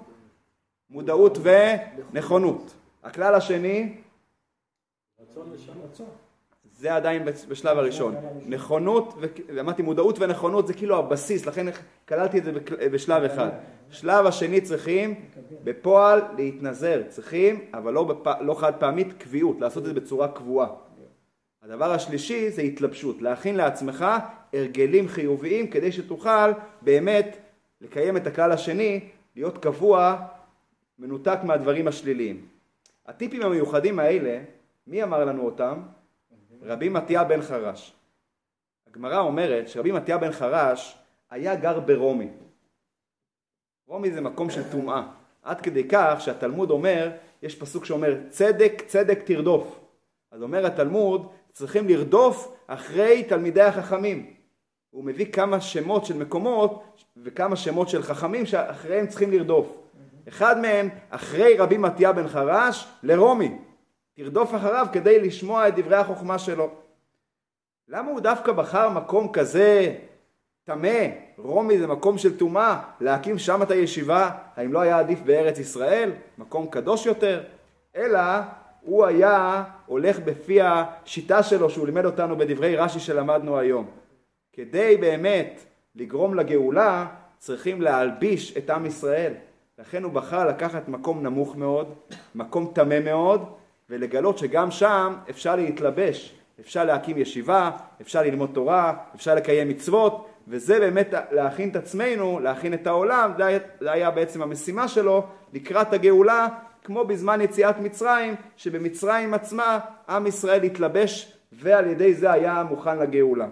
מודעות 0.91 1.39
ונכונות. 1.43 2.75
הכלל 3.05 3.35
השני? 3.35 3.97
רצון 5.21 5.53
לשנות. 5.55 6.01
זה 6.73 6.95
עדיין 6.95 7.25
בשלב 7.49 7.79
הראשון. 7.79 8.15
נכונות, 8.47 9.15
ואמרתי 9.55 9.83
מודעות 9.83 10.19
ונכונות 10.19 10.67
זה 10.67 10.75
כאילו 10.75 10.99
הבסיס, 10.99 11.47
לכן 11.47 11.67
כללתי 12.09 12.39
את 12.39 12.45
זה 12.45 12.53
בשלב 12.93 13.23
אחד. 13.23 13.49
שלב 13.91 14.27
השני 14.27 14.61
צריכים 14.61 15.15
בפועל 15.65 16.21
להתנזר, 16.37 17.03
צריכים, 17.09 17.65
אבל 17.75 17.93
לא, 17.93 18.05
בפ... 18.05 18.27
לא 18.41 18.55
חד 18.55 18.73
פעמית, 18.79 19.13
קביעות, 19.13 19.61
לעשות 19.61 19.83
את 19.83 19.89
זה 19.89 19.95
בצורה 19.95 20.29
קבועה. 20.29 20.69
הדבר 21.63 21.93
השלישי 21.93 22.51
זה 22.51 22.63
התלבשות, 22.63 23.23
להכין 23.23 23.57
לעצמך 23.57 24.07
הרגלים 24.53 25.09
חיוביים 25.09 25.71
כדי 25.71 25.93
שתוכל 25.93 26.51
באמת 26.83 27.37
לקיים 27.81 28.17
את 28.17 28.27
הכלל 28.27 28.53
השני, 28.53 29.01
להיות 29.37 29.59
קבוע, 29.59 30.17
מנותק 30.99 31.39
מהדברים 31.45 31.89
השליליים. 31.89 32.47
הטיפים 33.07 33.43
המיוחדים 33.43 33.99
האלה, 33.99 34.41
מי 34.89 35.03
אמר 35.03 35.25
לנו 35.25 35.47
אותם? 35.47 35.83
רבי 36.63 36.89
מתיה 36.89 37.25
בן 37.25 37.43
חרש. 37.43 37.95
הגמרא 38.87 39.19
אומרת 39.19 39.69
שרבי 39.69 39.93
מתיה 39.93 40.19
בן 40.19 40.33
חרש 40.33 40.99
היה 41.31 41.57
גר 41.57 41.81
ברומי. 41.81 42.29
רומי 43.87 44.11
זה 44.11 44.21
מקום 44.21 44.51
של 44.51 44.71
טומאה. 44.73 45.03
עד 45.43 45.61
כדי 45.61 45.89
כך 45.89 46.17
שהתלמוד 46.21 46.71
אומר, 46.71 47.11
יש 47.43 47.57
פסוק 47.57 47.85
שאומר 47.85 48.17
צדק 48.29 48.83
צדק 48.87 49.19
תרדוף. 49.25 49.81
אז 50.31 50.43
אומר 50.43 50.67
התלמוד, 50.67 51.29
צריכים 51.53 51.89
לרדוף 51.89 52.57
אחרי 52.67 53.25
תלמידי 53.25 53.63
החכמים. 53.63 54.35
הוא 54.91 55.05
מביא 55.05 55.33
כמה 55.33 55.61
שמות 55.61 56.05
של 56.05 56.17
מקומות 56.17 57.03
וכמה 57.17 57.57
שמות 57.57 57.89
של 57.89 58.03
חכמים 58.03 58.47
שאחריהם 58.47 59.07
צריכים 59.07 59.33
לרדוף. 59.33 59.77
אחד 60.29 60.61
מהם, 60.61 60.89
אחרי 61.11 61.57
רבי 61.59 61.79
מתיה 61.79 62.13
בן 62.13 62.29
חרש, 62.29 62.89
לרומי. 63.03 63.59
תרדוף 64.19 64.55
אחריו 64.55 64.87
כדי 64.93 65.21
לשמוע 65.21 65.69
את 65.69 65.75
דברי 65.77 65.97
החוכמה 65.97 66.39
שלו. 66.39 66.71
למה 67.89 68.11
הוא 68.11 68.21
דווקא 68.21 68.53
בחר 68.53 68.91
מקום 68.91 69.33
כזה 69.33 69.95
טמא? 70.65 71.07
רומי 71.37 71.79
זה 71.79 71.87
מקום 71.87 72.19
של 72.19 72.39
טומאה, 72.39 72.83
להקים 73.01 73.39
שם 73.39 73.63
את 73.63 73.71
הישיבה, 73.71 74.31
האם 74.57 74.73
לא 74.73 74.81
היה 74.81 74.99
עדיף 74.99 75.21
בארץ 75.21 75.59
ישראל? 75.59 76.11
מקום 76.39 76.67
קדוש 76.67 77.07
יותר? 77.07 77.43
אלא 77.97 78.21
הוא 78.81 79.07
היה 79.07 79.65
הולך 79.87 80.19
בפי 80.19 80.59
השיטה 80.63 81.43
שלו 81.43 81.71
שהוא 81.71 81.87
לימד 81.87 82.05
אותנו 82.05 82.37
בדברי 82.37 82.77
רש"י 82.77 83.01
שלמדנו 83.01 83.59
היום. 83.59 83.87
כדי 84.53 84.97
באמת 84.97 85.61
לגרום 85.95 86.35
לגאולה 86.35 87.07
צריכים 87.39 87.83
להלביש 87.83 88.57
את 88.57 88.71
עם 88.71 88.87
ישראל. 88.87 89.33
לכן 89.79 90.03
הוא 90.03 90.13
בחר 90.13 90.49
לקחת 90.49 90.89
מקום 90.89 91.23
נמוך 91.23 91.57
מאוד, 91.57 91.95
מקום 92.35 92.73
טמא 92.75 93.01
מאוד, 93.01 93.58
ולגלות 93.91 94.39
שגם 94.39 94.71
שם 94.71 95.15
אפשר 95.31 95.57
להתלבש, 95.57 96.35
אפשר 96.61 96.85
להקים 96.85 97.19
ישיבה, 97.19 97.71
אפשר 98.01 98.23
ללמוד 98.23 98.51
תורה, 98.55 98.97
אפשר 99.15 99.35
לקיים 99.35 99.69
מצוות, 99.69 100.29
וזה 100.49 100.79
באמת 100.81 101.15
להכין 101.31 101.71
את 101.71 101.77
עצמנו, 101.77 102.41
להכין 102.41 102.75
את 102.75 102.87
העולם, 102.87 103.33
זה 103.37 103.47
היה, 103.47 103.59
זה 103.81 103.93
היה 103.93 104.11
בעצם 104.11 104.43
המשימה 104.43 104.89
שלו 104.89 105.27
לקראת 105.53 105.93
הגאולה, 105.93 106.49
כמו 106.85 107.05
בזמן 107.05 107.41
יציאת 107.41 107.79
מצרים, 107.79 108.35
שבמצרים 108.57 109.35
עצמה 109.35 109.79
עם 110.09 110.27
ישראל 110.27 110.63
התלבש 110.63 111.33
ועל 111.53 111.87
ידי 111.87 112.15
זה 112.15 112.33
היה 112.33 112.65
מוכן 112.69 112.99
לגאולה. 112.99 113.49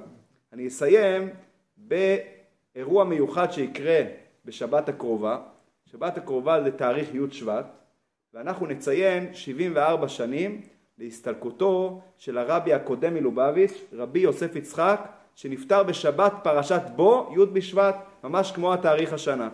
אני 0.52 0.68
אסיים 0.68 1.28
באירוע 1.76 3.04
מיוחד 3.04 3.52
שיקרה 3.52 4.00
בשבת 4.44 4.88
הקרובה. 4.88 5.38
שבת 5.86 6.16
הקרובה 6.16 6.62
זה 6.62 6.70
תאריך 6.70 7.14
י' 7.14 7.18
שבט, 7.30 7.66
ואנחנו 8.36 8.66
נציין 8.66 9.34
74 9.34 10.08
שנים 10.08 10.60
להסתלקותו 10.98 12.00
של 12.18 12.38
הרבי 12.38 12.72
הקודם 12.72 13.14
מלובביץ', 13.14 13.84
רבי 13.92 14.18
יוסף 14.18 14.56
יצחק, 14.56 15.00
שנפטר 15.34 15.82
בשבת 15.82 16.32
פרשת 16.42 16.82
בו, 16.96 17.34
י' 17.36 17.46
בשבט, 17.52 17.96
ממש 18.24 18.52
כמו 18.52 18.74
התאריך 18.74 19.12
השנה. 19.12 19.48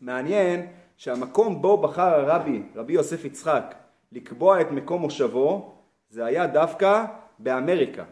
מעניין 0.00 0.66
שהמקום 0.96 1.62
בו 1.62 1.76
בחר 1.78 2.02
הרבי, 2.02 2.62
רבי 2.76 2.92
יוסף 2.92 3.24
יצחק, 3.24 3.74
לקבוע 4.12 4.60
את 4.60 4.70
מקום 4.70 5.02
מושבו, 5.02 5.74
זה 6.10 6.24
היה 6.24 6.46
דווקא 6.46 7.04
באמריקה. 7.38 8.04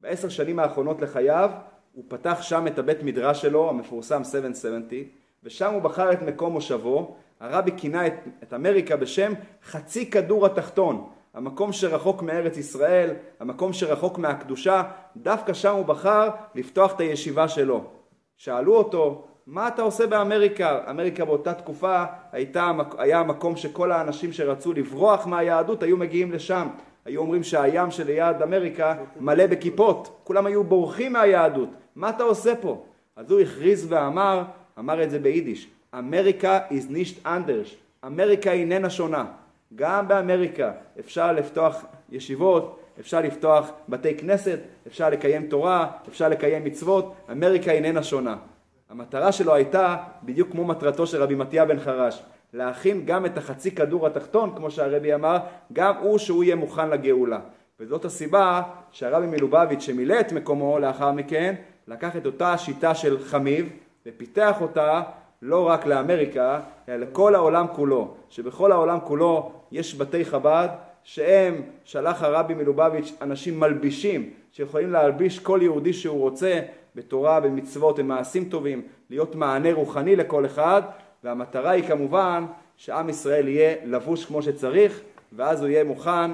בעשר 0.00 0.28
שנים 0.28 0.58
האחרונות 0.58 1.00
לחייו 1.02 1.50
הוא 1.92 2.04
פתח 2.08 2.42
שם 2.42 2.66
את 2.66 2.78
הבית 2.78 3.02
מדרש 3.02 3.42
שלו, 3.42 3.68
המפורסם 3.68 4.24
770, 4.24 5.04
ושם 5.44 5.72
הוא 5.72 5.82
בחר 5.82 6.12
את 6.12 6.22
מקום 6.22 6.52
מושבו. 6.52 7.16
הרבי 7.40 7.70
כינה 7.76 8.06
את, 8.06 8.14
את 8.42 8.54
אמריקה 8.54 8.96
בשם 8.96 9.32
חצי 9.64 10.10
כדור 10.10 10.46
התחתון, 10.46 11.08
המקום 11.34 11.72
שרחוק 11.72 12.22
מארץ 12.22 12.56
ישראל, 12.56 13.10
המקום 13.40 13.72
שרחוק 13.72 14.18
מהקדושה, 14.18 14.82
דווקא 15.16 15.52
שם 15.52 15.74
הוא 15.74 15.84
בחר 15.84 16.28
לפתוח 16.54 16.92
את 16.92 17.00
הישיבה 17.00 17.48
שלו. 17.48 17.84
שאלו 18.36 18.76
אותו, 18.76 19.24
מה 19.46 19.68
אתה 19.68 19.82
עושה 19.82 20.06
באמריקה? 20.06 20.80
אמריקה 20.90 21.24
באותה 21.24 21.54
תקופה 21.54 22.04
הייתה, 22.32 22.70
היה 22.98 23.18
המקום 23.18 23.56
שכל 23.56 23.92
האנשים 23.92 24.32
שרצו 24.32 24.72
לברוח 24.72 25.26
מהיהדות 25.26 25.82
היו 25.82 25.96
מגיעים 25.96 26.32
לשם. 26.32 26.68
היו 27.04 27.20
אומרים 27.20 27.42
שהים 27.42 27.90
שליד 27.90 28.42
אמריקה 28.42 28.94
מלא 29.20 29.46
בכיפות, 29.46 30.20
כולם 30.24 30.46
היו 30.46 30.64
בורחים 30.64 31.12
מהיהדות. 31.12 31.68
מה 31.96 32.10
אתה 32.10 32.22
עושה 32.22 32.56
פה? 32.56 32.84
אז 33.16 33.30
הוא 33.30 33.40
הכריז 33.40 33.86
ואמר, 33.92 34.42
אמר 34.78 35.02
את 35.02 35.10
זה 35.10 35.18
ביידיש, 35.18 35.70
אמריקה 35.98 36.60
is 36.70 36.92
nicht 36.92 37.26
anders, 37.26 37.74
אמריקה 38.06 38.52
איננה 38.52 38.90
שונה. 38.90 39.24
גם 39.74 40.08
באמריקה 40.08 40.72
אפשר 41.00 41.32
לפתוח 41.32 41.84
ישיבות, 42.10 42.80
אפשר 43.00 43.20
לפתוח 43.20 43.70
בתי 43.88 44.14
כנסת, 44.14 44.58
אפשר 44.86 45.10
לקיים 45.10 45.46
תורה, 45.46 45.90
אפשר 46.08 46.28
לקיים 46.28 46.64
מצוות, 46.64 47.14
אמריקה 47.30 47.72
איננה 47.72 48.02
שונה. 48.02 48.36
המטרה 48.90 49.32
שלו 49.32 49.54
הייתה 49.54 49.96
בדיוק 50.22 50.50
כמו 50.50 50.64
מטרתו 50.64 51.06
של 51.06 51.22
רבי 51.22 51.34
מתיה 51.34 51.64
בן 51.64 51.80
חרש, 51.80 52.22
להכין 52.52 53.06
גם 53.06 53.26
את 53.26 53.38
החצי 53.38 53.70
כדור 53.70 54.06
התחתון, 54.06 54.52
כמו 54.56 54.70
שהרבי 54.70 55.14
אמר, 55.14 55.38
גם 55.72 55.96
הוא 55.96 56.18
שהוא 56.18 56.44
יהיה 56.44 56.56
מוכן 56.56 56.90
לגאולה. 56.90 57.38
וזאת 57.80 58.04
הסיבה 58.04 58.62
שהרבי 58.90 59.26
מלובביץ' 59.26 59.80
שמילא 59.80 60.20
את 60.20 60.32
מקומו 60.32 60.78
לאחר 60.78 61.12
מכן, 61.12 61.54
לקח 61.88 62.16
את 62.16 62.26
אותה 62.26 62.52
השיטה 62.52 62.94
של 62.94 63.24
חמיב 63.24 63.72
ופיתח 64.06 64.60
אותה 64.60 65.02
לא 65.42 65.68
רק 65.68 65.86
לאמריקה, 65.86 66.60
אלא 66.88 66.96
לכל 66.96 67.34
העולם 67.34 67.66
כולו, 67.72 68.14
שבכל 68.28 68.72
העולם 68.72 68.98
כולו 69.04 69.52
יש 69.72 69.94
בתי 69.94 70.24
חב"ד 70.24 70.68
שהם, 71.04 71.62
שלח 71.84 72.22
הרבי 72.22 72.54
מלובביץ', 72.54 73.12
אנשים 73.22 73.60
מלבישים, 73.60 74.30
שיכולים 74.52 74.92
להלביש 74.92 75.38
כל 75.38 75.58
יהודי 75.62 75.92
שהוא 75.92 76.20
רוצה 76.20 76.60
בתורה, 76.94 77.40
במצוות, 77.40 77.98
במעשים 77.98 78.44
טובים, 78.44 78.82
להיות 79.10 79.34
מענה 79.34 79.72
רוחני 79.72 80.16
לכל 80.16 80.46
אחד, 80.46 80.82
והמטרה 81.24 81.70
היא 81.70 81.84
כמובן 81.84 82.46
שעם 82.76 83.08
ישראל 83.08 83.48
יהיה 83.48 83.74
לבוש 83.84 84.24
כמו 84.24 84.42
שצריך, 84.42 85.00
ואז 85.32 85.60
הוא 85.60 85.68
יהיה 85.68 85.84
מוכן 85.84 86.30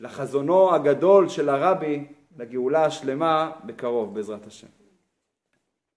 לחזונו 0.00 0.74
הגדול 0.74 1.28
של 1.28 1.48
הרבי, 1.48 2.04
לגאולה 2.38 2.84
השלמה 2.84 3.50
בקרוב, 3.64 4.14
בעזרת 4.14 4.46
השם. 4.46 4.79